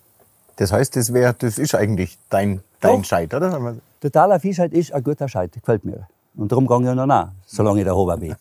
Das 0.55 0.71
heißt, 0.71 0.95
das 0.95 1.11
wäre, 1.13 1.33
das 1.33 1.57
ist 1.57 1.75
eigentlich 1.75 2.17
dein, 2.29 2.61
dein 2.79 3.01
Doch. 3.01 3.05
Scheit, 3.05 3.33
oder? 3.33 3.75
Der 4.01 4.11
Taler 4.13 4.39
Viehscheid 4.39 4.71
ist 4.71 4.93
ein 4.93 5.03
guter 5.03 5.27
Scheit, 5.27 5.51
gefällt 5.51 5.83
mir. 5.83 6.07
Und 6.37 6.53
darum 6.53 6.65
gehe 6.67 6.77
ich 6.77 6.95
noch 6.95 7.05
nach, 7.05 7.31
solange 7.45 7.81
ich 7.81 7.85
da 7.85 7.93
oben 7.93 8.21
bin. 8.21 8.35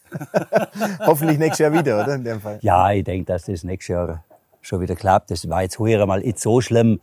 Hoffentlich 1.00 1.38
nächstes 1.40 1.58
Jahr 1.58 1.72
wieder, 1.72 2.00
oder? 2.00 2.14
In 2.14 2.22
dem 2.22 2.40
Fall. 2.40 2.60
Ja, 2.62 2.92
ich 2.92 3.02
denke, 3.02 3.26
dass 3.26 3.46
das 3.46 3.64
nächstes 3.64 3.88
Jahr 3.88 4.22
schon 4.60 4.80
wieder 4.80 4.94
klappt. 4.94 5.32
Das 5.32 5.48
war 5.48 5.62
jetzt 5.62 5.80
heuer 5.80 6.06
mal 6.06 6.20
nicht 6.20 6.38
so 6.38 6.60
schlimm. 6.60 7.00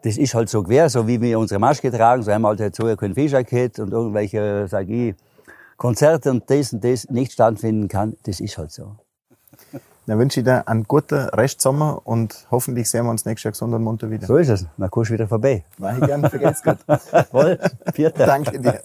Das 0.00 0.16
ist 0.16 0.34
halt 0.34 0.48
so 0.48 0.62
quer, 0.62 0.88
so 0.88 1.06
wie 1.06 1.20
wir 1.20 1.38
unsere 1.38 1.60
Maske 1.60 1.90
tragen, 1.90 2.22
so 2.22 2.30
einmal 2.30 2.56
halt 2.56 2.74
so 2.74 2.96
kein 2.96 3.14
Viehjacket 3.14 3.80
und 3.80 3.92
irgendwelche, 3.92 4.66
sag 4.66 4.88
ich, 4.88 5.14
Konzerte 5.76 6.30
und 6.30 6.48
das 6.48 6.72
und 6.72 6.82
das 6.82 7.10
nicht 7.10 7.32
stattfinden 7.32 7.88
kann. 7.88 8.16
Das 8.22 8.40
ist 8.40 8.56
halt 8.56 8.72
so. 8.72 8.96
Dann 10.06 10.18
wünsche 10.18 10.40
ich 10.40 10.44
dir 10.44 10.66
einen 10.66 10.84
guten 10.84 11.28
Restsommer 11.28 12.00
und 12.04 12.46
hoffentlich 12.50 12.90
sehen 12.90 13.04
wir 13.04 13.10
uns 13.10 13.24
nächstes 13.24 13.44
Jahr 13.44 13.52
gesund 13.52 13.74
und 13.74 13.84
munter 13.84 14.10
wieder. 14.10 14.26
So 14.26 14.36
ist 14.36 14.48
es. 14.48 14.66
Dann 14.76 14.90
kommst 14.90 15.10
du 15.10 15.14
wieder 15.14 15.28
vorbei. 15.28 15.64
Mach 15.78 15.96
ich 15.96 16.04
gerne, 16.04 16.28
vergesst 16.28 16.64
gut. 16.64 16.78
Voll. 17.30 17.58
Danke 18.16 18.58
dir. 18.58 18.80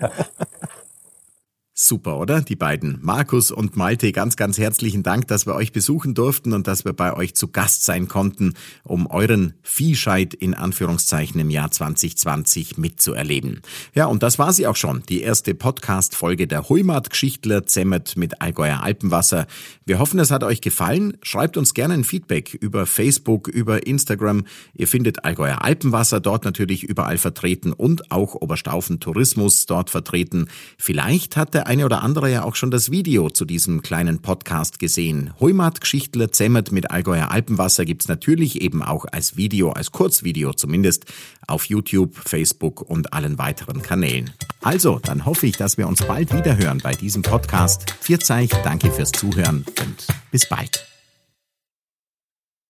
Super, 1.77 2.19
oder? 2.19 2.39
Die 2.39 2.55
beiden. 2.55 2.99
Markus 3.01 3.51
und 3.51 3.75
Malte, 3.75 4.13
ganz, 4.13 4.37
ganz 4.37 4.57
herzlichen 4.57 5.03
Dank, 5.03 5.27
dass 5.27 5.45
wir 5.45 5.55
euch 5.55 5.73
besuchen 5.73 6.13
durften 6.13 6.53
und 6.53 6.67
dass 6.67 6.85
wir 6.85 6.93
bei 6.93 7.13
euch 7.13 7.35
zu 7.35 7.49
Gast 7.49 7.83
sein 7.83 8.07
konnten, 8.07 8.53
um 8.85 9.07
euren 9.07 9.55
Viehscheid 9.61 10.33
in 10.33 10.53
Anführungszeichen 10.53 11.37
im 11.41 11.49
Jahr 11.49 11.69
2020 11.69 12.77
mitzuerleben. 12.77 13.59
Ja, 13.93 14.05
und 14.05 14.23
das 14.23 14.39
war 14.39 14.53
sie 14.53 14.67
auch 14.67 14.77
schon. 14.77 15.03
Die 15.09 15.19
erste 15.19 15.53
Podcast-Folge 15.53 16.47
der 16.47 16.69
Huimat-Geschichtler 16.69 17.65
Zemmert 17.65 18.15
mit 18.15 18.41
Allgäuer 18.41 18.81
Alpenwasser. 18.81 19.45
Wir 19.85 19.99
hoffen, 19.99 20.21
es 20.21 20.31
hat 20.31 20.45
euch 20.45 20.61
gefallen. 20.61 21.17
Schreibt 21.23 21.57
uns 21.57 21.73
gerne 21.73 21.95
ein 21.95 22.05
Feedback 22.05 22.53
über 22.53 22.85
Facebook, 22.85 23.49
über 23.49 23.85
Instagram. 23.85 24.45
Ihr 24.75 24.87
findet 24.87 25.25
Allgäuer 25.25 25.61
Alpenwasser 25.61 26.21
dort 26.21 26.45
natürlich 26.45 26.83
überall 26.83 27.17
vertreten 27.17 27.73
und 27.73 28.13
auch 28.13 28.33
Oberstaufen 28.33 29.01
Tourismus 29.01 29.65
dort 29.65 29.89
vertreten. 29.89 30.47
Vielleicht 30.77 31.35
hat 31.35 31.53
der 31.53 31.64
eine 31.65 31.85
oder 31.85 32.03
andere 32.03 32.31
ja 32.31 32.43
auch 32.43 32.55
schon 32.55 32.71
das 32.71 32.91
Video 32.91 33.29
zu 33.29 33.45
diesem 33.45 33.81
kleinen 33.81 34.21
Podcast 34.21 34.79
gesehen. 34.79 35.33
Geschichtler 35.81 36.31
Zemmert 36.31 36.71
mit 36.71 36.91
Allgäuer 36.91 37.31
Alpenwasser 37.31 37.85
gibt's 37.85 38.07
natürlich 38.07 38.61
eben 38.61 38.81
auch 38.83 39.05
als 39.11 39.37
Video, 39.37 39.71
als 39.71 39.91
Kurzvideo 39.91 40.53
zumindest, 40.53 41.05
auf 41.47 41.65
YouTube, 41.65 42.15
Facebook 42.15 42.81
und 42.81 43.13
allen 43.13 43.37
weiteren 43.37 43.81
Kanälen. 43.81 44.31
Also, 44.61 44.99
dann 45.03 45.25
hoffe 45.25 45.47
ich, 45.47 45.57
dass 45.57 45.77
wir 45.77 45.87
uns 45.87 46.03
bald 46.03 46.33
wieder 46.33 46.57
hören 46.57 46.79
bei 46.81 46.93
diesem 46.93 47.21
Podcast. 47.21 47.95
Vierzeich, 47.99 48.49
danke 48.63 48.91
fürs 48.91 49.11
Zuhören 49.11 49.65
und 49.81 50.07
bis 50.31 50.47
bald. 50.47 50.94